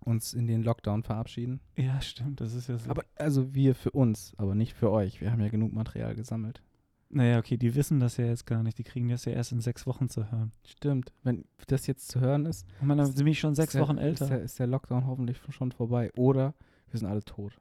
[0.00, 1.60] Uns in den Lockdown verabschieden.
[1.76, 2.90] ja, stimmt, das ist ja so.
[2.90, 5.22] Aber also wir für uns, aber nicht für euch.
[5.22, 6.60] Wir haben ja genug Material gesammelt.
[7.08, 8.76] naja, okay, die wissen das ja jetzt gar nicht.
[8.76, 10.52] Die kriegen das ja erst in sechs Wochen zu hören.
[10.66, 11.10] Stimmt.
[11.22, 13.82] Wenn das jetzt zu hören ist, Und man, dann sind wir schon sechs ist der-
[13.88, 14.26] Wochen Ist älter.
[14.28, 16.10] der, ist der Lockdown hoffentlich schon vorbei.
[16.16, 16.52] Oder
[16.94, 17.60] wir sind alle tot.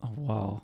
[0.00, 0.62] Oh, wow.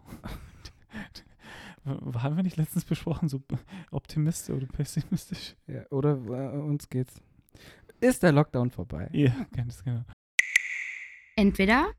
[1.85, 3.43] Haben wir nicht letztens besprochen, so
[3.91, 5.57] optimistisch oder pessimistisch?
[5.67, 7.21] Ja, oder äh, uns geht's.
[8.01, 9.11] Ist der Lockdown vorbei?
[9.12, 10.05] Ja, ganz genau.
[11.37, 11.93] Entweder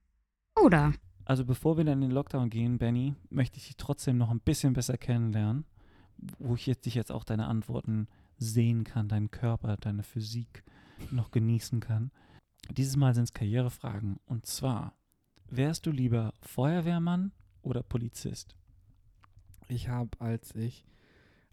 [0.55, 0.93] oder.
[1.25, 4.39] Also bevor wir dann in den Lockdown gehen, Benny, möchte ich dich trotzdem noch ein
[4.39, 5.65] bisschen besser kennenlernen,
[6.39, 8.07] wo ich jetzt dich jetzt auch deine Antworten
[8.37, 10.63] sehen kann, deinen Körper, deine Physik
[11.11, 12.11] noch genießen kann.
[12.69, 14.17] Dieses Mal sind es Karrierefragen.
[14.25, 14.95] Und zwar,
[15.49, 17.31] wärst du lieber Feuerwehrmann
[17.61, 18.55] oder Polizist?
[19.67, 20.85] Ich habe, als ich,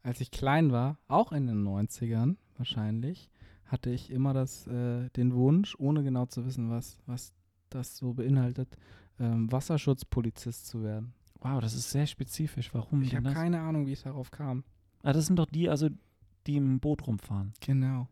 [0.02, 3.30] als ich klein war, auch in den 90ern wahrscheinlich,
[3.64, 7.32] hatte ich immer das, äh, den Wunsch, ohne genau zu wissen, was, was
[7.70, 8.76] das so beinhaltet,
[9.18, 11.14] ähm, Wasserschutzpolizist zu werden.
[11.40, 12.72] Wow, das ist sehr spezifisch.
[12.74, 14.62] Warum Ich habe keine Ahnung, wie ich darauf kam.
[15.02, 15.88] Ah, das sind doch die, also
[16.46, 17.52] die im Boot rumfahren.
[17.60, 18.08] Genau.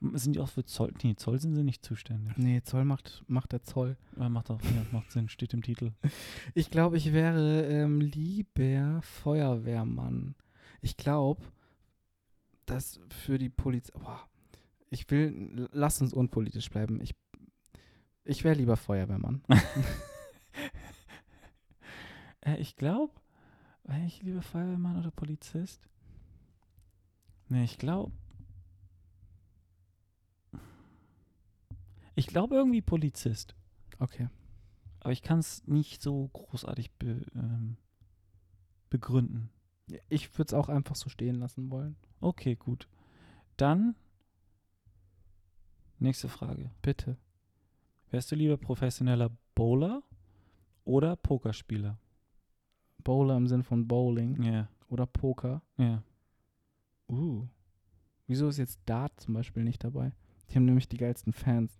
[0.00, 0.94] Sind die auch für Zoll?
[1.02, 2.36] Nee, Zoll sind sie nicht zuständig.
[2.36, 3.96] Nee, Zoll macht, macht der Zoll.
[4.16, 5.92] Ja, macht auch ja, macht Sinn, steht im Titel.
[6.54, 10.36] Ich glaube, ich wäre ähm, lieber Feuerwehrmann.
[10.80, 11.42] Ich glaube,
[12.66, 13.98] dass für die Polizei.
[13.98, 14.28] Boah,
[14.90, 17.00] ich will, lass uns unpolitisch bleiben.
[17.00, 17.14] Ich,
[18.24, 19.42] ich wäre lieber Feuerwehrmann.
[22.40, 23.12] Äh, ich glaube,
[23.82, 25.88] wäre ich lieber Feuerwehrmann oder Polizist?
[27.48, 28.12] Nee, ich glaube.
[32.18, 33.54] Ich glaube irgendwie Polizist.
[34.00, 34.28] Okay.
[35.00, 37.76] Aber ich kann es nicht so großartig be, ähm,
[38.90, 39.50] begründen.
[40.08, 41.96] Ich würde es auch einfach so stehen lassen wollen.
[42.20, 42.88] Okay, gut.
[43.56, 43.94] Dann.
[46.00, 46.72] Nächste Frage.
[46.82, 47.16] Bitte.
[48.10, 50.02] Wärst du lieber professioneller Bowler
[50.84, 51.98] oder Pokerspieler?
[53.04, 55.62] Bowler im Sinn von Bowling Ja, oder Poker.
[55.76, 56.02] ja.
[57.08, 57.46] Uh.
[58.26, 60.12] Wieso ist jetzt Dart zum Beispiel nicht dabei?
[60.50, 61.78] Die haben nämlich die geilsten Fans.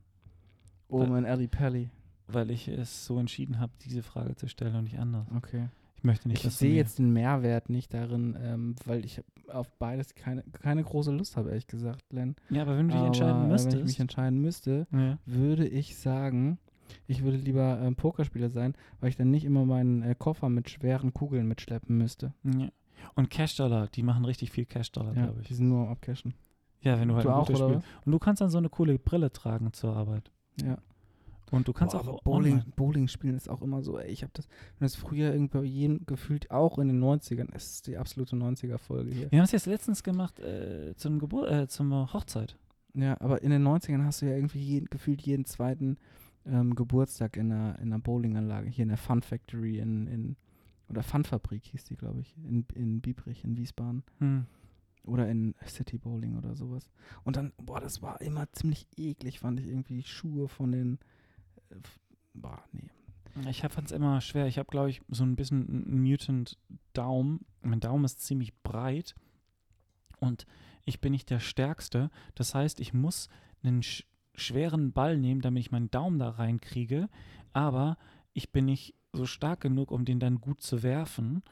[0.88, 1.90] Oh, mein Ali Pelli.
[2.26, 5.26] Weil ich es so entschieden habe, diese Frage zu stellen und nicht anders.
[5.36, 5.68] Okay.
[5.96, 10.14] Ich möchte nicht, Ich sehe jetzt den Mehrwert nicht darin, ähm, weil ich auf beides
[10.14, 12.36] keine, keine große Lust habe, ehrlich gesagt, Len.
[12.50, 13.76] Ja, aber wenn du dich entscheiden äh, Wenn müsstest.
[13.78, 15.18] ich mich entscheiden müsste, ja.
[15.26, 16.58] würde ich sagen,
[17.08, 20.70] ich würde lieber ähm, Pokerspieler sein, weil ich dann nicht immer meinen äh, Koffer mit
[20.70, 22.32] schweren Kugeln mitschleppen müsste.
[22.44, 22.68] ja.
[23.14, 25.48] Und Cash-Dollar, die machen richtig viel Cash-Dollar, Ja, glaube ich.
[25.48, 26.34] die sind nur am Abcashen.
[26.82, 29.32] Ja, wenn du halt Du auch, Spieler- Und du kannst dann so eine coole Brille
[29.32, 30.30] tragen zur Arbeit.
[30.62, 30.78] Ja.
[31.50, 34.32] Und du kannst Boah, auch Bowling, Bowling spielen ist auch immer so, ey, ich habe
[34.34, 34.46] das,
[34.78, 39.10] wenn das früher irgendwie jeden gefühlt auch in den 90ern, es ist die absolute 90er-Folge
[39.14, 39.30] hier.
[39.30, 42.56] Wir haben es jetzt letztens gemacht äh, zum Gebur äh, zum Hochzeit.
[42.92, 45.96] Ja, aber in den 90ern hast du ja irgendwie jeden, gefühlt jeden zweiten
[46.44, 50.36] ähm, Geburtstag in einer, in einer Bowlinganlage, hier in der Fun Factory in, in
[50.88, 54.02] oder Fun Fabrik hieß die, glaube ich, in, in Biebrich, in Wiesbaden.
[54.18, 54.46] Hm.
[55.08, 56.90] Oder in City Bowling oder sowas.
[57.24, 60.98] Und dann, boah, das war immer ziemlich eklig, fand ich irgendwie die Schuhe von den,
[61.70, 61.76] äh,
[62.34, 62.90] boah, nee.
[63.48, 64.46] Ich fand es immer schwer.
[64.46, 67.44] Ich habe, glaube ich, so ein bisschen einen Mutant-Daumen.
[67.62, 69.14] Mein Daumen ist ziemlich breit
[70.18, 70.46] und
[70.84, 72.10] ich bin nicht der Stärkste.
[72.34, 73.28] Das heißt, ich muss
[73.62, 74.04] einen sch
[74.34, 77.08] schweren Ball nehmen, damit ich meinen Daumen da reinkriege.
[77.52, 77.98] Aber
[78.34, 81.42] ich bin nicht so stark genug, um den dann gut zu werfen.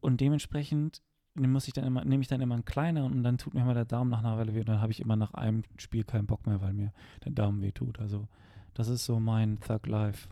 [0.00, 1.02] Und dementsprechend
[1.34, 3.74] muss ich dann immer, nehme ich dann immer einen kleineren und dann tut mir immer
[3.74, 4.60] der Daumen nach einer Weile weh.
[4.60, 6.92] Und dann habe ich immer nach einem Spiel keinen Bock mehr, weil mir
[7.24, 7.98] der Daumen weh tut.
[7.98, 8.28] Also,
[8.74, 10.28] das ist so mein Thug Life.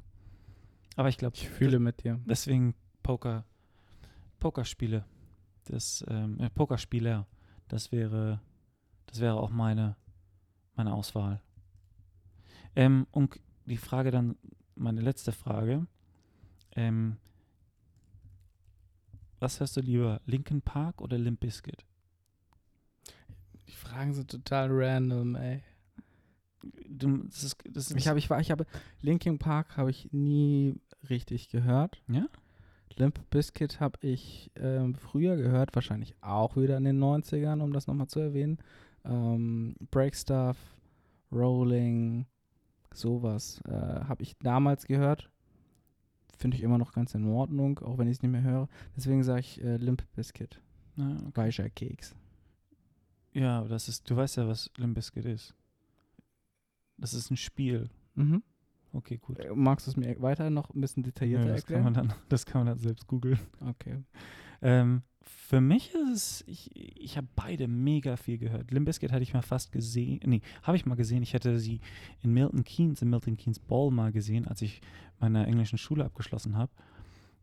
[0.96, 2.20] Aber ich glaube, Ich fühle mit dir.
[2.26, 3.44] Deswegen Poker,
[4.38, 5.04] Pokerspiele.
[5.64, 7.26] Das, ähm, äh, Pokerspieler.
[7.68, 8.40] Das wäre,
[9.06, 9.96] das wäre auch meine,
[10.76, 11.40] meine Auswahl.
[12.76, 14.36] Ähm, und die Frage dann,
[14.74, 15.86] meine letzte Frage.
[16.74, 17.16] Ähm,
[19.42, 21.84] was hörst du lieber, Linkin Park oder Limp Bizkit?
[23.68, 25.62] Die Fragen sind total random, ey.
[26.88, 28.66] Du, das ist, das ist Ich habe, ich war, ich habe,
[29.00, 30.80] Linkin Park habe ich nie
[31.10, 32.00] richtig gehört.
[32.08, 32.26] Ja?
[32.94, 37.88] Limp Bizkit habe ich ähm, früher gehört, wahrscheinlich auch wieder in den 90ern, um das
[37.88, 38.58] nochmal zu erwähnen.
[39.04, 40.56] Ähm, Break Stuff,
[41.32, 42.26] Rolling,
[42.94, 45.31] sowas äh, habe ich damals gehört.
[46.42, 48.68] Finde ich immer noch ganz in Ordnung, auch wenn ich es nicht mehr höre.
[48.96, 50.60] Deswegen sage ich äh, Limp Bizkit,
[50.96, 51.30] Ja, okay.
[51.36, 52.16] Weicher Keks.
[53.32, 55.54] ja, aber das ist, du weißt ja, was Limp Bizkit ist.
[56.98, 57.88] Das ist ein Spiel.
[58.16, 58.42] Mhm.
[58.92, 59.38] Okay, gut.
[59.38, 62.08] Äh, Magst du es mir weiter noch ein bisschen detaillierter Ja, das, kann man erklären?
[62.08, 63.38] dann, das kann man dann selbst googeln.
[63.60, 64.02] Okay.
[64.62, 65.02] Ähm,
[65.52, 68.70] für mich ist es, ich, ich habe beide mega viel gehört.
[68.70, 71.22] Limp Bizkit hatte ich mal fast gesehen, nee, habe ich mal gesehen.
[71.22, 71.80] Ich hätte sie
[72.22, 74.80] in Milton Keynes, in Milton Keynes Ball mal gesehen, als ich
[75.20, 76.72] meine englischen Schule abgeschlossen habe.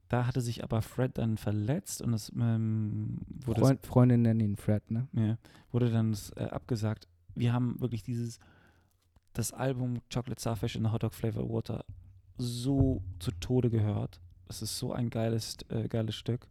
[0.08, 4.56] Da hatte sich aber Fred dann verletzt und es ähm, wurde, Freund, Freundin nennen ihn
[4.56, 5.08] Fred, ne?
[5.14, 5.38] ja,
[5.72, 7.08] wurde dann äh, abgesagt.
[7.36, 8.40] Wir haben wirklich dieses,
[9.34, 11.86] das Album Chocolate Starfish in the Hot Dog Flavor Water
[12.40, 14.20] so zu Tode gehört.
[14.48, 16.48] Es ist so ein geiles, äh, geiles Stück.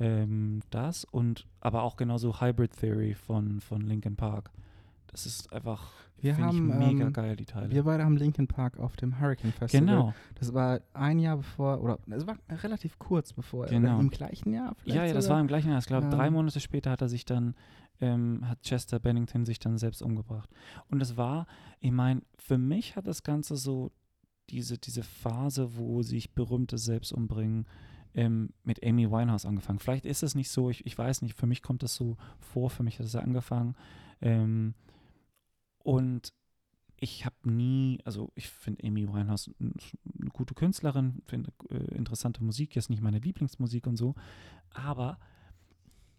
[0.00, 4.50] Ähm, das und aber auch genauso Hybrid Theory von, von Linkin Park.
[5.08, 7.70] Das ist einfach, Wir finde ich, mega ähm, geil, die Teile.
[7.70, 9.86] Wir beide haben Linkin Park auf dem Hurricane Festival.
[9.86, 10.14] genau.
[10.36, 13.94] Das war ein Jahr bevor, oder es war relativ kurz bevor, Genau.
[13.94, 15.36] oder im gleichen Jahr vielleicht Ja, ja, das sogar?
[15.36, 15.78] war im gleichen Jahr.
[15.80, 16.10] Ich glaube, Ja.
[16.10, 17.54] drei Monate später hat er sich dann,
[18.00, 20.48] ähm, hat Chester Bennington sich dann selbst umgebracht.
[20.88, 21.46] Und es war,
[21.80, 23.90] ich meine, für mich hat das Ganze so
[24.48, 27.66] diese, diese Phase, wo sich Berühmte selbst umbringen,
[28.14, 29.78] ähm, mit Amy Winehouse angefangen.
[29.78, 32.70] Vielleicht ist es nicht so, ich, ich weiß nicht, für mich kommt das so vor,
[32.70, 33.76] für mich hat es angefangen.
[34.20, 34.74] Ähm,
[35.78, 36.32] und
[37.00, 42.76] ich habe nie, also ich finde Amy Winehouse eine gute Künstlerin, finde äh, interessante Musik,
[42.76, 44.14] jetzt nicht meine Lieblingsmusik und so,
[44.70, 45.18] aber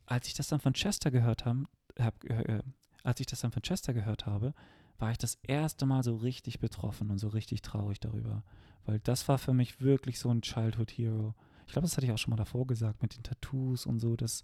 [0.08, 1.68] als ich das dann von Chester gehört haben,
[2.00, 2.64] hab, äh,
[3.04, 4.54] als ich das dann von Chester gehört habe,
[4.98, 8.44] war ich das erste Mal so richtig betroffen und so richtig traurig darüber,
[8.86, 11.36] weil das war für mich wirklich so ein Childhood Hero.
[11.72, 14.18] Ich glaube, das hatte ich auch schon mal davor gesagt mit den Tattoos und so.
[14.18, 14.42] Das,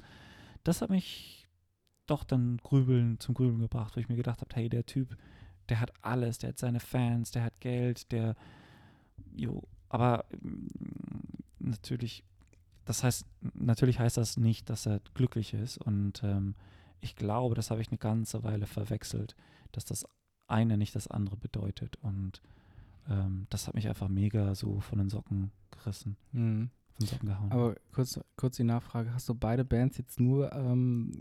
[0.64, 1.46] das hat mich
[2.06, 5.18] doch dann grübeln zum Grübeln gebracht, wo ich mir gedacht habe, hey, der Typ,
[5.68, 8.38] der hat alles, der hat seine Fans, der hat Geld, der,
[9.36, 10.68] jo, aber mm,
[11.60, 12.24] natürlich,
[12.86, 13.26] das heißt,
[13.56, 15.80] natürlich heißt das nicht, dass er glücklich ist.
[15.80, 16.56] Und ähm,
[17.02, 19.36] ich glaube, das habe ich eine ganze Weile verwechselt,
[19.74, 20.06] dass das
[20.48, 21.98] eine nicht das andere bedeutet.
[21.98, 22.42] Und
[23.10, 26.70] ähm, das hat mich einfach mega so von den Socken gerissen, Mhm.
[26.98, 27.52] Von Socken gehauen.
[27.52, 31.12] Aber kurz, kurz die Nachfrage, hast du beide Bands jetzt nur ähm,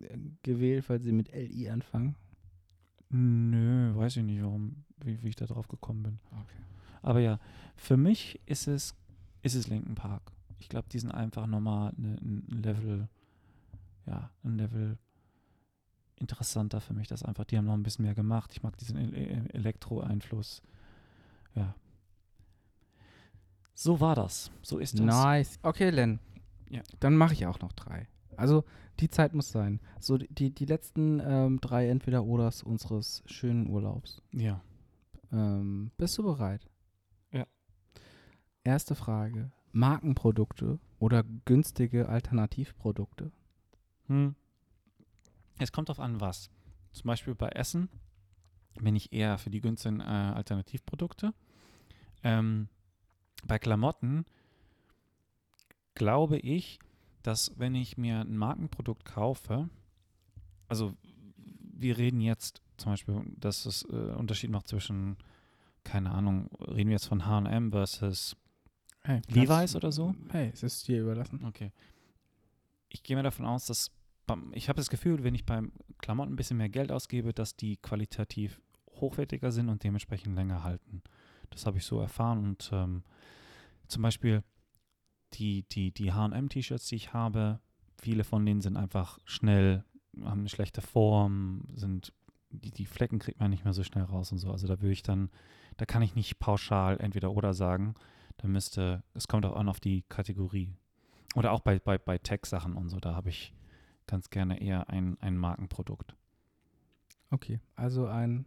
[0.42, 2.16] gewählt, weil sie mit LI anfangen?
[3.10, 6.18] Nö, weiß ich nicht, warum, wie, wie ich da drauf gekommen bin.
[6.32, 6.62] Okay.
[7.02, 7.38] Aber ja,
[7.76, 8.94] für mich ist es,
[9.42, 10.32] ist es Linken Park.
[10.58, 13.08] Ich glaube, die sind einfach nochmal ne, ein Level,
[14.06, 14.98] ja, ein Level
[16.18, 17.08] interessanter für mich.
[17.08, 18.50] Das einfach, die haben noch ein bisschen mehr gemacht.
[18.52, 20.62] Ich mag diesen E- E- Elektro-Einfluss.
[21.54, 21.74] Ja.
[23.78, 24.50] So war das.
[24.62, 25.04] So ist das.
[25.04, 25.58] Nice.
[25.62, 26.18] Okay, Len.
[26.70, 26.82] Ja.
[26.98, 28.08] Dann mache ich auch noch drei.
[28.34, 28.64] Also
[29.00, 29.80] die Zeit muss sein.
[30.00, 34.22] So die, die, letzten ähm, drei Entweder-Oders unseres schönen Urlaubs.
[34.32, 34.62] Ja.
[35.30, 36.66] Ähm, bist du bereit?
[37.32, 37.46] Ja.
[38.64, 39.52] Erste Frage.
[39.72, 43.30] Markenprodukte oder günstige Alternativprodukte?
[44.06, 44.36] Hm.
[45.58, 46.50] Es kommt drauf an, was.
[46.92, 47.90] Zum Beispiel bei Essen
[48.80, 51.34] bin ich eher für die günstigen äh, Alternativprodukte.
[52.22, 52.68] Ähm,
[53.46, 54.24] bei Klamotten
[55.94, 56.78] glaube ich,
[57.22, 59.68] dass wenn ich mir ein Markenprodukt kaufe,
[60.68, 60.94] also
[61.78, 65.16] wir reden jetzt zum Beispiel, dass es äh, Unterschied macht zwischen,
[65.84, 68.36] keine Ahnung, reden wir jetzt von H&M versus
[69.02, 70.14] Hey, Levi's oder so?
[70.30, 71.44] Hey, es ist dir überlassen.
[71.44, 71.72] Okay.
[72.88, 73.92] Ich gehe mal davon aus, dass
[74.26, 77.56] beim, ich habe das Gefühl, wenn ich beim Klamotten ein bisschen mehr Geld ausgebe, dass
[77.56, 78.60] die qualitativ
[79.00, 81.02] hochwertiger sind und dementsprechend länger halten.
[81.50, 83.02] Das habe ich so erfahren und ähm,
[83.88, 84.42] zum Beispiel
[85.34, 87.60] die, die, die H&M-T-Shirts, die ich habe,
[87.98, 89.84] viele von denen sind einfach schnell,
[90.22, 92.12] haben eine schlechte Form, sind
[92.50, 94.50] die, die Flecken kriegt man nicht mehr so schnell raus und so.
[94.50, 95.30] Also da würde ich dann,
[95.76, 97.94] da kann ich nicht pauschal entweder oder sagen.
[98.38, 100.74] Da müsste, es kommt auch an auf die Kategorie.
[101.34, 103.52] Oder auch bei, bei, bei Tech-Sachen und so, da habe ich
[104.06, 106.14] ganz gerne eher ein, ein Markenprodukt.
[107.30, 108.46] Okay, also ein,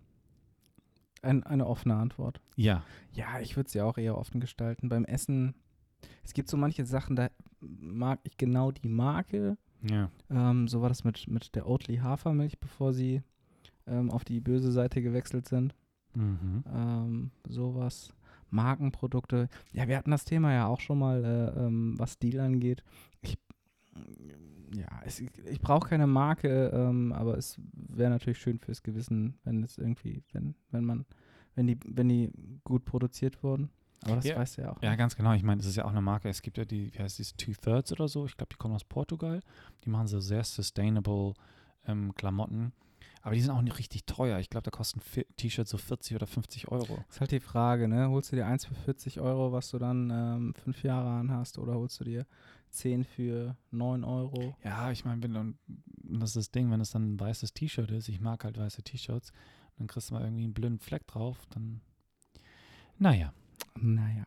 [1.22, 2.42] ein, eine offene Antwort.
[2.56, 2.84] Ja.
[3.14, 4.90] Ja, ich würde es ja auch eher offen gestalten.
[4.90, 5.56] Beim Essen,
[6.24, 9.58] es gibt so manche Sachen, da mag ich genau die Marke.
[9.82, 10.10] Ja.
[10.30, 13.22] Ähm, so war das mit, mit der Oatly Hafermilch, bevor sie
[13.88, 15.76] ähm, auf die böse Seite gewechselt sind.
[16.16, 16.64] Mhm.
[16.74, 18.14] Ähm, sowas.
[18.52, 19.48] Markenprodukte.
[19.74, 22.84] Ja, wir hatten das Thema ja auch schon mal, äh, ähm, was Deal angeht.
[23.22, 23.38] Ich,
[24.74, 29.64] ja, es, ich brauche keine Marke, ähm, aber es wäre natürlich schön fürs Gewissen, wenn
[29.64, 31.06] es irgendwie, wenn, wenn man,
[31.56, 32.32] wenn die, wenn die
[32.64, 33.70] gut produziert wurden.
[34.04, 34.38] Aber das Ja.
[34.38, 34.82] weißt du ja auch.
[34.82, 35.34] Ja, ganz genau.
[35.34, 36.30] Ich meine, das ist ja auch eine Marke.
[36.30, 38.26] Es gibt ja die, wie heißt die, Two-Thirds oder so.
[38.26, 39.42] Ich glaube, die kommen aus Portugal.
[39.84, 41.34] Die machen so sehr sustainable
[41.86, 42.72] ähm, Klamotten.
[43.22, 44.40] Aber die sind auch nicht richtig teuer.
[44.40, 45.02] Ich glaube, da kosten
[45.36, 47.04] T-Shirts so 40 oder 50 Euro.
[47.10, 48.10] ist halt die Frage, ne?
[48.10, 51.74] Holst du dir eins für 40 Euro, was du dann ähm, fünf Jahre anhast, oder
[51.74, 52.26] holst du dir
[52.70, 54.56] 10 für 9 Euro?
[54.64, 55.58] Ja, ich meine, wenn
[56.04, 58.84] das ist das Ding, wenn es dann ein weißes T-Shirt ist, ich mag halt weiße
[58.84, 59.32] T-Shirts,
[59.78, 61.82] dann kriegst du mal irgendwie einen blöden Fleck drauf, dann,
[62.98, 63.34] naja.
[63.76, 64.26] Naja.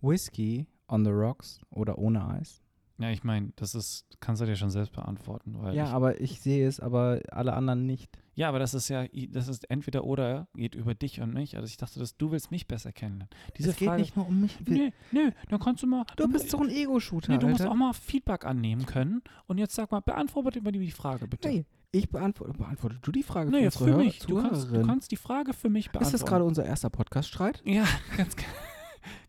[0.00, 2.61] Whisky on the rocks oder ohne Eis?
[2.98, 6.20] Ja, ich meine, das ist, kannst du dir schon selbst beantworten, weil Ja, ich, aber
[6.20, 8.16] ich sehe es, aber alle anderen nicht.
[8.34, 11.56] ja, aber das ist ja, das ist entweder oder, geht über dich und mich.
[11.56, 13.30] Also ich dachte, dass du willst mich besser kennenlernen.
[13.58, 14.56] Diese es geht Frage, nicht nur um mich.
[14.68, 17.72] nö, nö, dann kannst du mal, Du bist so ein Ego-Shooter, nee, du musst Alter.
[17.72, 19.22] auch mal Feedback annehmen können.
[19.46, 21.48] Und jetzt sag mal, beantworte über die Frage, bitte.
[21.48, 24.18] Nee, ich beantworte, beantworte du die Frage nee, für für mich.
[24.20, 26.18] Du kannst, du kannst die Frage für mich Ist beantworten.
[26.20, 27.62] das gerade unser erster Podcast-Streit?
[27.64, 27.84] Ja,
[28.16, 28.44] ganz, ge-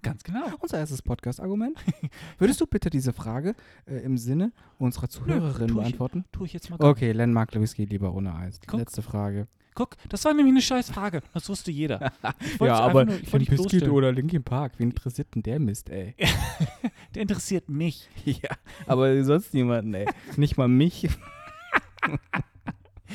[0.01, 0.45] ganz genau.
[0.59, 1.77] Unser erstes Podcast-Argument?
[2.37, 3.55] Würdest du bitte diese Frage
[3.85, 6.25] äh, im Sinne unserer Zuhörerin tu ich- beantworten?
[6.31, 6.77] Tue ich jetzt mal.
[6.79, 8.59] Okay, Len Whisky lieber ohne Eis.
[8.65, 8.79] Guck.
[8.79, 9.47] Letzte Frage.
[9.75, 11.21] Guck, das war nämlich eine scheiß Frage.
[11.33, 12.11] Das wusste jeder.
[12.59, 16.15] Ja, aber nur- ich Biscuit oder Linkin Park, wen interessiert denn der Mist, ey?
[17.15, 18.07] Der interessiert mich.
[18.25, 18.49] ja,
[18.87, 20.05] aber sonst niemanden, ey.
[20.37, 21.09] Nicht mal mich.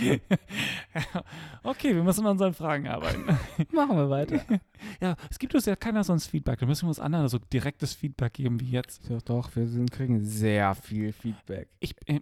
[1.62, 3.24] okay, wir müssen an unseren Fragen arbeiten.
[3.72, 4.44] Machen wir weiter.
[5.01, 6.59] ja, es gibt uns ja keiner sonst Feedback.
[6.59, 9.09] Da müssen wir uns anderen so direktes Feedback geben wie jetzt.
[9.11, 11.68] Doch, doch, wir sind, kriegen sehr viel Feedback.
[11.80, 12.20] Ich, äh,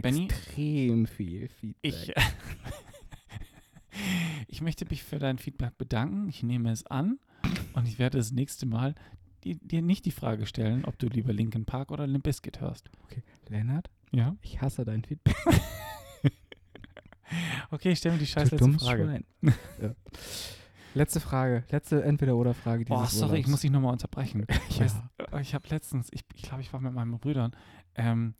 [0.00, 0.26] Benny?
[0.26, 1.76] Extrem viel Feedback.
[1.82, 2.12] ich,
[4.48, 6.28] ich möchte mich für dein Feedback bedanken.
[6.28, 7.18] Ich nehme es an
[7.74, 8.94] und ich werde das nächste Mal
[9.44, 12.90] dir nicht die Frage stellen, ob du lieber Linkin Park oder Limp Bizkit hörst.
[13.48, 14.34] Lennart, Ja?
[14.42, 15.36] ich hasse dein Feedback.
[17.70, 19.24] Okay, ich stelle mir die scheiß letzte Frage.
[19.82, 19.94] Ja.
[20.94, 21.64] Letzte Frage.
[21.70, 23.48] Letzte Entweder-Oder-Frage Oh, sorry, ich Urlaubs.
[23.48, 24.46] muss dich nochmal unterbrechen.
[24.70, 24.80] Ja.
[24.80, 24.96] Weißt,
[25.32, 27.54] äh, ich habe letztens, ich, ich glaube, ich war mit meinen Brüdern.
[27.94, 28.34] Ähm,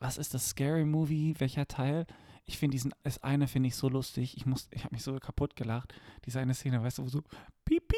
[0.00, 1.34] was ist das Scary Movie?
[1.38, 2.06] Welcher Teil?
[2.44, 4.36] Ich finde diesen, das eine finde ich so lustig.
[4.36, 5.94] Ich muss, ich habe mich so kaputt gelacht.
[6.24, 7.22] Diese eine Szene, weißt du, wo so
[7.64, 7.96] Pipi,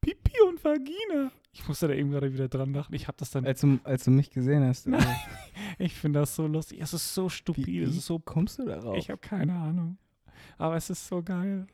[0.00, 1.30] Pipi und Vagina.
[1.52, 2.94] Ich musste da eben gerade wieder dran lachen.
[2.94, 4.86] Ich habe das dann, Als du, als du mich gesehen hast.
[4.88, 5.04] Nein.
[5.78, 6.80] Ich finde das so lustig.
[6.80, 7.68] Es ist so wie, stupid.
[7.88, 8.96] Es wie ist so, kommst du darauf?
[8.96, 9.98] ich habe keine Ahnung.
[10.58, 11.66] Aber es ist so geil.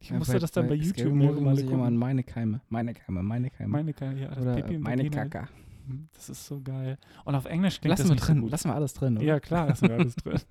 [0.00, 1.96] Ich Ja, musste das dann bei YouTube mehrere Male ich immer an gucken.
[1.98, 2.60] meine Keime.
[2.68, 3.68] Meine Keime, meine Keime.
[3.70, 5.08] Meine, Ke- ja, das Oder Pipi meine.
[5.10, 5.48] Kacke.
[5.86, 6.98] Mhm, Das ist so geil.
[7.24, 8.42] Und auf Englisch klingt Lassen das wir drin.
[8.42, 8.48] so.
[8.48, 9.26] Lassen wir alles drin, oder?
[9.26, 10.40] Ja, klar, lassen wir alles drin.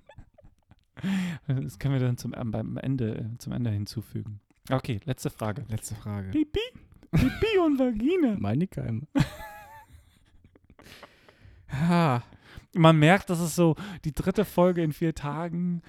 [1.46, 4.40] Das können wir dann zum, ähm, beim Ende, äh, zum Ende hinzufügen.
[4.70, 5.64] Okay, letzte Frage.
[5.68, 6.30] Letzte Frage.
[6.30, 6.60] Pipi,
[7.10, 8.36] Pipi und Vagina.
[8.38, 9.02] Meine Keime.
[11.68, 12.22] ha,
[12.74, 15.82] Man merkt, dass es so die dritte Folge in vier Tagen.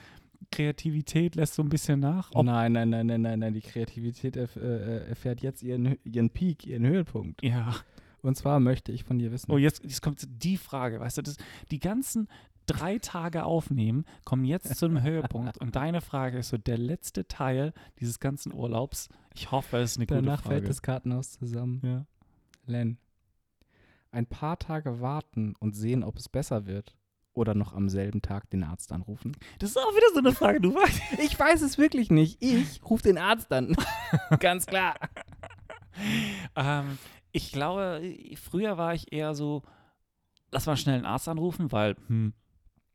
[0.52, 2.32] Kreativität lässt so ein bisschen nach.
[2.36, 3.54] Nein, nein, nein, nein, nein, nein.
[3.54, 7.42] Die Kreativität erf äh, erfährt jetzt ihren, ihren Peak, ihren Höhepunkt.
[7.44, 7.74] ja.
[8.22, 9.52] Und zwar möchte ich von dir wissen.
[9.52, 11.02] Oh, jetzt, jetzt kommt die Frage.
[11.02, 11.36] Weißt du, das,
[11.72, 12.30] die ganzen
[12.68, 15.58] drei Tage aufnehmen kommen jetzt zum Höhepunkt.
[15.58, 19.10] Und deine Frage ist so der letzte Teil dieses ganzen Urlaubs.
[19.36, 20.56] Ich hoffe, es ist eine Danach gute Frage.
[20.56, 21.82] fällt das Kartenhaus zusammen.
[21.84, 22.06] ja.
[22.66, 22.98] Len,
[24.14, 26.96] ein paar Tage warten und sehen, ob es besser wird.
[27.36, 29.36] Oder noch am selben Tag den Arzt anrufen?
[29.58, 31.02] Das ist auch wieder so eine Frage, du weißt.
[31.24, 32.42] Ich weiß es wirklich nicht.
[32.44, 33.76] Ich rufe den Arzt an.
[34.40, 34.94] Ganz klar.
[36.56, 37.00] ähm,
[37.32, 38.02] ich glaube,
[38.36, 39.64] früher war ich eher so,
[40.52, 42.34] lass mal schnell einen Arzt anrufen, weil hm,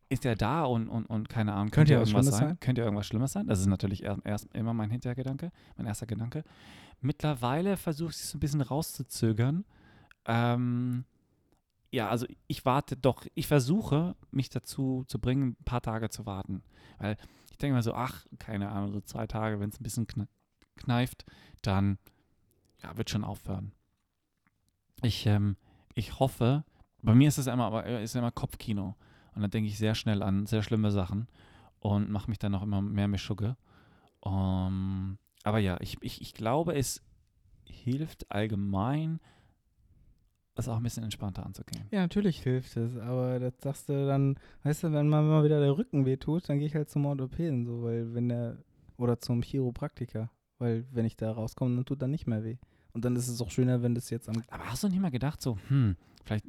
[0.09, 2.49] ist der da und, und, und keine Ahnung, Könnte ja ja was irgendwas sein?
[2.51, 2.61] sein.
[2.61, 3.49] Könnte ja irgendwas Schlimmes sein.
[3.49, 6.45] Das ist natürlich erst, erst immer mein Hintergedanke, mein erster Gedanke.
[7.01, 9.65] Mittlerweile versuche ich es so ein bisschen rauszuzögern.
[10.27, 11.05] Ähm,
[11.91, 16.27] ja, also ich warte doch, ich versuche mich dazu zu bringen, ein paar Tage zu
[16.27, 16.63] warten.
[16.99, 17.17] Weil
[17.51, 20.29] ich denke mal so, ach, keine Ahnung, so zwei Tage, wenn es ein bisschen kne
[20.77, 21.25] kneift,
[21.61, 21.99] dann
[22.85, 23.73] ja, wird schon aufhören.
[25.03, 25.57] Ich, ähm,
[25.95, 26.65] ich hoffe,
[27.03, 28.95] bei mir ist es immer, aber äh, ist immer Kopfkino.
[29.35, 31.27] Und dann denke ich sehr schnell an sehr schlimme Sachen
[31.81, 33.57] und mache mich dann auch immer mehr Mischugge.
[34.21, 37.03] Um, aber ja, ich, ich, ich glaube, es
[37.65, 39.21] hilft allgemein,
[40.59, 41.87] das auch ein bisschen entspannter anzugehen.
[41.91, 45.61] Ja, natürlich hilft es, aber das sagst du dann, weißt du, wenn man mal wieder
[45.61, 48.59] der Rücken wehtut, dann gehe ich halt zum Orthopäden, so, weil wenn der,
[48.97, 52.57] oder zum Chiropraktiker, weil wenn ich da rauskomme, dann tut dann nicht mehr weh.
[52.93, 55.11] Und dann ist es auch schöner, wenn das jetzt am, Aber hast du nicht mal
[55.11, 56.45] gedacht, so, hm, vielleicht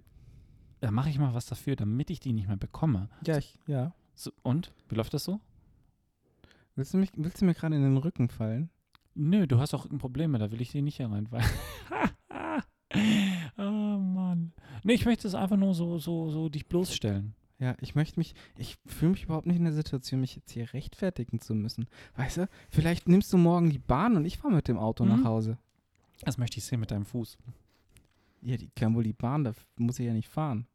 [0.82, 3.10] da mache ich mal was dafür, damit ich die nicht mehr bekomme?
[3.26, 3.94] ja, ich, ja.
[4.16, 4.74] So, und?
[4.88, 5.40] Wie läuft das so?
[6.76, 8.70] Willst du, mich, willst du mir gerade in den Rücken fallen?
[9.14, 11.46] Nö, du hast auch ein Problem, da will ich dir nicht hier reinfallen.
[14.84, 17.34] Nee, ich möchte es einfach nur so, so, so dich bloßstellen.
[17.60, 20.72] Ja, ich möchte mich, ich fühle mich überhaupt nicht in der Situation, mich jetzt hier
[20.74, 21.88] rechtfertigen zu müssen.
[22.16, 25.10] Weißt du, vielleicht nimmst du morgen die Bahn und ich fahre mit dem Auto Mhm.
[25.10, 25.58] nach Hause.
[26.22, 27.38] Das möchte ich sehen mit deinem Fuß.
[28.42, 30.68] Ja, die kann wohl die Bahn, da muss ich ja nicht fahren.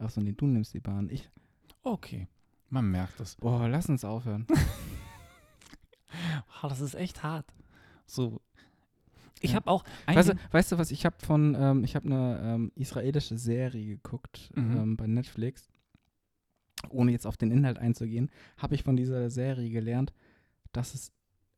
[0.00, 1.08] Achso, nee, du nimmst die Bahn.
[1.10, 1.28] Ich,
[1.84, 2.26] Okay,
[2.70, 3.36] man merkt es.
[3.36, 4.46] boah, lass uns aufhören.
[6.62, 7.46] Oh, das ist echt hart.
[8.06, 8.40] So.
[9.40, 9.56] Ich Ja.
[9.56, 9.84] habe auch.
[10.06, 13.38] ein Weißt du, weißt du was, ich habe von, ähm, ich habe eine ähm, israelische
[13.38, 14.76] Serie geguckt Mhm.
[14.76, 15.68] ähm, bei Netflix.
[16.88, 20.12] Ohne jetzt auf den Inhalt einzugehen, habe ich von dieser Serie gelernt,
[20.72, 21.12] dass es,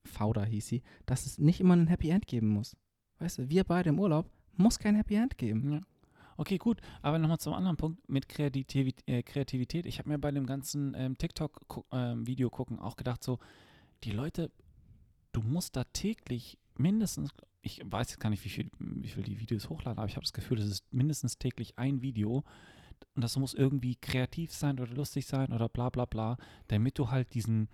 [0.05, 2.76] Fauda hieß sie, dass es nicht immer ein Happy End geben muss.
[3.20, 5.72] Weißt du, wir beide im Urlaub, muss kein Happy End geben.
[5.74, 5.80] Ja.
[6.37, 6.80] Okay, gut.
[7.03, 9.03] Aber nochmal zum anderen Punkt mit Kreativität.
[9.07, 9.87] Äh, Kreativität.
[9.87, 13.39] Ich habe mir bei dem ganzen ähm, TikTok-Video gucken auch gedacht, so,
[14.03, 14.51] die Leute,
[15.33, 17.30] du musst da täglich mindestens,
[17.63, 20.25] ich weiß jetzt gar nicht, wie viel, wie viel die Videos hochladen, aber ich habe
[20.25, 22.45] das Gefühl, das ist mindestens täglich ein Video.
[23.15, 26.37] Und das muss irgendwie kreativ sein oder lustig sein oder bla bla bla,
[26.69, 27.69] damit du halt diesen,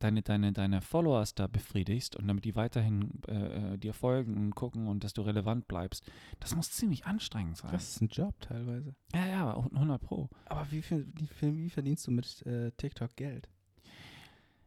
[0.00, 4.54] deine, deine, deine Followers da befriedigst und damit die weiterhin äh, äh, dir folgen und
[4.54, 6.04] gucken und dass du relevant bleibst.
[6.40, 7.70] Das muss ziemlich anstrengend sein.
[7.70, 8.94] Das ist ein Job teilweise.
[9.14, 10.28] Ja, ja, aber 100 Pro.
[10.46, 13.48] Aber wie, viel, wie, viel, wie verdienst du mit äh, TikTok Geld?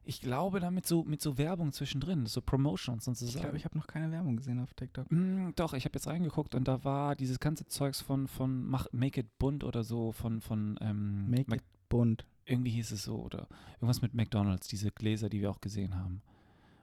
[0.07, 3.43] Ich glaube, damit so mit so Werbung zwischendrin, so Promotions und Ich sozusagen.
[3.43, 5.11] glaube, ich habe noch keine Werbung gesehen auf TikTok.
[5.11, 8.87] Mm, doch, ich habe jetzt reingeguckt und da war dieses ganze Zeugs von, von Mach,
[8.91, 12.25] Make It Bunt oder so, von, von ähm, Make Mac- it bunt.
[12.45, 16.21] irgendwie hieß es so, oder irgendwas mit McDonalds, diese Gläser, die wir auch gesehen haben.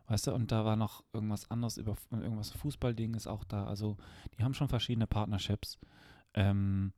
[0.09, 3.65] Weißt du, und da war noch irgendwas anderes über irgendwas Fußballding ist auch da.
[3.67, 3.97] Also
[4.37, 5.79] die haben schon verschiedene Partnerships.
[6.35, 6.93] Ähm,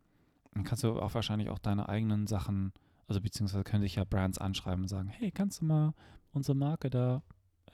[0.54, 2.72] dann kannst du auch wahrscheinlich auch deine eigenen Sachen,
[3.06, 5.94] also beziehungsweise können sich ja Brands anschreiben und sagen, hey, kannst du mal
[6.32, 7.22] unsere Marke da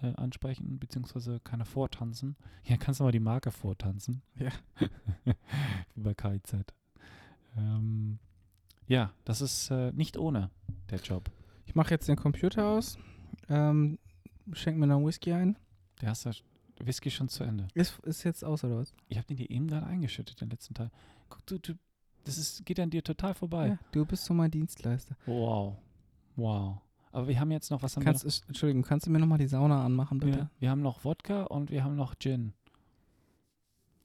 [0.02, 2.36] äh, ansprechen, beziehungsweise keine vortanzen?
[2.64, 4.22] Ja, kannst du mal die Marke vortanzen?
[4.36, 4.50] Ja.
[5.94, 6.56] Wie bei KIZ.
[7.56, 8.18] Ähm,
[8.86, 10.50] ja, das ist äh, nicht ohne,
[10.90, 11.30] der Job.
[11.66, 12.98] Ich mache jetzt den Computer aus,
[13.48, 13.98] ähm,
[14.52, 15.56] schenk mir noch einen Whisky ein.
[16.00, 16.32] Der hast ja
[16.80, 17.68] Whisky schon zu Ende.
[17.74, 18.94] Ist, ist jetzt aus oder was?
[19.08, 20.90] Ich habe den dir eben gerade eingeschüttet, den letzten Teil.
[21.28, 21.74] Guck, du, du,
[22.24, 23.68] das ist, geht an dir total vorbei.
[23.68, 25.16] Ja, du bist so mein Dienstleister.
[25.26, 25.76] Wow.
[26.36, 26.78] Wow.
[27.12, 29.48] Aber wir haben jetzt noch, was haben Kannst, ist- Entschuldigung, kannst du mir nochmal die
[29.48, 30.24] Sauna anmachen, noch?
[30.26, 30.38] bitte?
[30.38, 32.52] Wir, wir haben noch Wodka und wir haben noch Gin.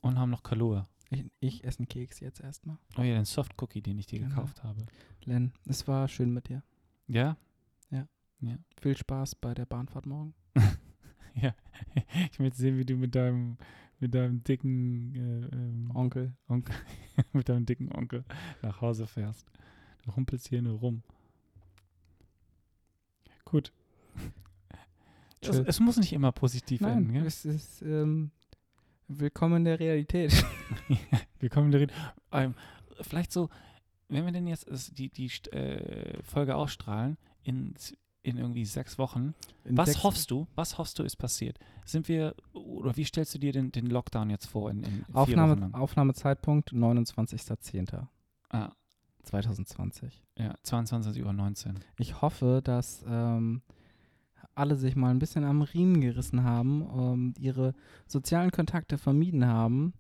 [0.02, 0.88] Und haben noch Kalua.
[1.12, 2.78] Ich, ich esse einen Keks jetzt erstmal.
[2.98, 4.30] Oh ja, den Soft Cookie, den ich dir Genau.
[4.36, 4.86] gekauft habe.
[5.24, 6.64] Len, es war schön mit dir.
[7.08, 7.38] Ja?
[8.80, 10.34] Viel Spaß bei der Bahnfahrt morgen.
[11.42, 11.54] Ja.
[12.32, 13.58] Ich möchte sehen, wie du mit deinem,
[14.00, 16.34] mit deinem dicken äh, ähm, Onkel.
[16.48, 16.76] Onkel,
[17.34, 18.24] mit deinem dicken Onkel
[18.62, 19.46] nach Hause fährst.
[20.04, 21.04] Du humpelst hier nur rum.
[23.46, 23.72] Gut.
[25.42, 27.14] Es, es muss nicht immer positiv Nein, enden.
[27.14, 27.26] Gell?
[27.26, 28.32] es ist ähm,
[29.08, 30.46] willkommen in der Realität.
[31.40, 31.92] Wir kommen darin.
[32.32, 32.56] Ähm,
[33.02, 33.50] vielleicht so,
[34.08, 34.68] wenn wir denn jetzt
[34.98, 37.74] die, die äh, Folge ausstrahlen in,
[38.26, 40.48] in irgendwie sechs Wochen, In was sechs- hoffst du?
[40.56, 41.60] Was hoffst du ist passiert?
[41.86, 45.70] Sind wir, oder wie stellst du dir den, den Lockdown jetzt vor in, in Aufnahme?
[45.74, 48.02] Aufnahmezeitpunkt 29.10.2020.
[48.50, 48.72] Ah,
[50.38, 51.80] ja, 22 Uhr 19.
[52.00, 53.62] Ich hoffe, dass ähm,
[54.54, 57.74] alle sich mal ein bisschen am Riemen gerissen haben, ähm, ihre
[58.08, 59.94] sozialen Kontakte vermieden haben,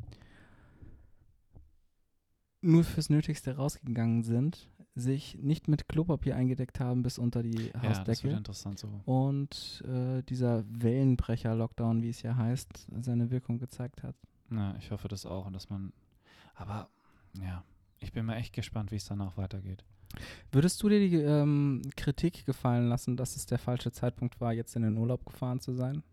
[2.66, 7.72] nur fürs Nötigste rausgegangen sind, sich nicht mit Klopapier eingedeckt haben bis unter die Ja,
[7.74, 9.01] das wird Hausdecke interessant so.
[9.05, 14.16] und äh, dieser Wellenbrecher-Lockdown, wie es ja heißt, seine Wirkung gezeigt hat.
[14.49, 15.91] Na, ich hoffe das auch und dass man.
[16.53, 16.89] Aber
[17.41, 17.63] ja,
[17.99, 19.84] ich bin mal echt gespannt, wie es danach weitergeht.
[20.51, 24.76] Würdest du dir die ähm, Kritik gefallen lassen, dass es der falsche Zeitpunkt war, jetzt
[24.76, 26.03] in den Urlaub gefahren zu sein?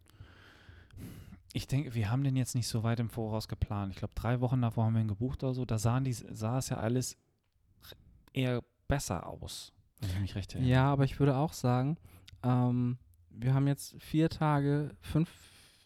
[1.55, 3.92] Ich denke, wir haben den jetzt nicht so weit im Voraus geplant.
[3.92, 5.64] Ich glaube, drei Wochen davor haben wir ihn gebucht oder so.
[5.64, 7.18] Da sahen die, sah es ja alles
[8.32, 10.70] eher besser aus, wenn ich mich recht erinnere.
[10.70, 11.98] Ja, aber ich würde auch sagen,
[12.42, 12.98] ähm,
[13.30, 15.30] wir haben jetzt vier Tage, fünf,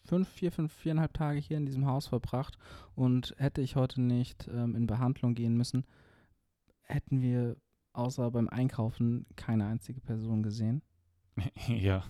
[0.05, 2.57] fünf, vier, fünf, viereinhalb Tage hier in diesem Haus verbracht
[2.95, 5.85] und hätte ich heute nicht ähm, in Behandlung gehen müssen,
[6.81, 7.57] hätten wir
[7.93, 10.81] außer beim Einkaufen keine einzige Person gesehen.
[11.67, 12.03] ja,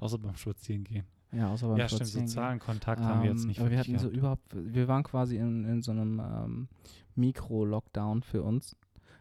[0.00, 1.06] außer beim Spazierengehen.
[1.32, 3.98] Ja, außer beim Ja, stimmt, sozialen Kontakt haben wir jetzt Ähm, nicht aber wir hatten
[3.98, 6.68] so überhaupt, wir waren quasi in, in so einem ähm,
[7.16, 8.76] Mikro-Lockdown für uns.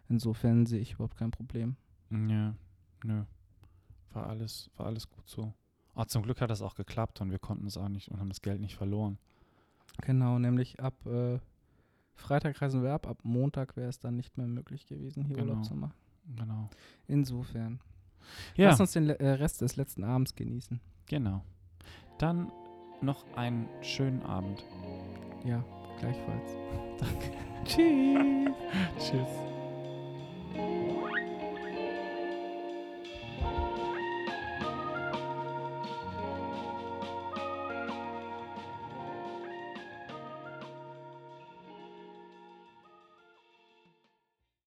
[0.07, 1.75] Insofern sehe ich überhaupt kein Problem.
[2.11, 2.53] Ja,
[3.03, 3.23] nö.
[4.13, 5.53] War alles, war alles gut so.
[5.95, 8.29] Ah, zum Glück hat das auch geklappt und wir konnten es auch nicht und haben
[8.29, 9.17] das Geld nicht verloren.
[10.01, 11.39] Genau, nämlich ab äh,
[12.15, 15.49] Freitag reisen wir ab, ab Montag wäre es dann nicht mehr möglich gewesen, hier Genau.
[15.53, 15.93] Urlaub zu machen.
[16.35, 16.69] Genau.
[17.07, 17.79] Insofern.
[18.55, 20.79] Ja, Lass uns den äh, Rest des letzten Abends genießen.
[21.07, 21.43] genau.
[22.17, 22.51] Dann
[23.01, 24.63] noch einen schönen Abend.
[25.43, 25.63] Ja,
[25.99, 26.57] gleichfalls.
[26.99, 27.31] Danke.
[27.65, 28.55] Tschüss.
[28.99, 29.54] Tschüss.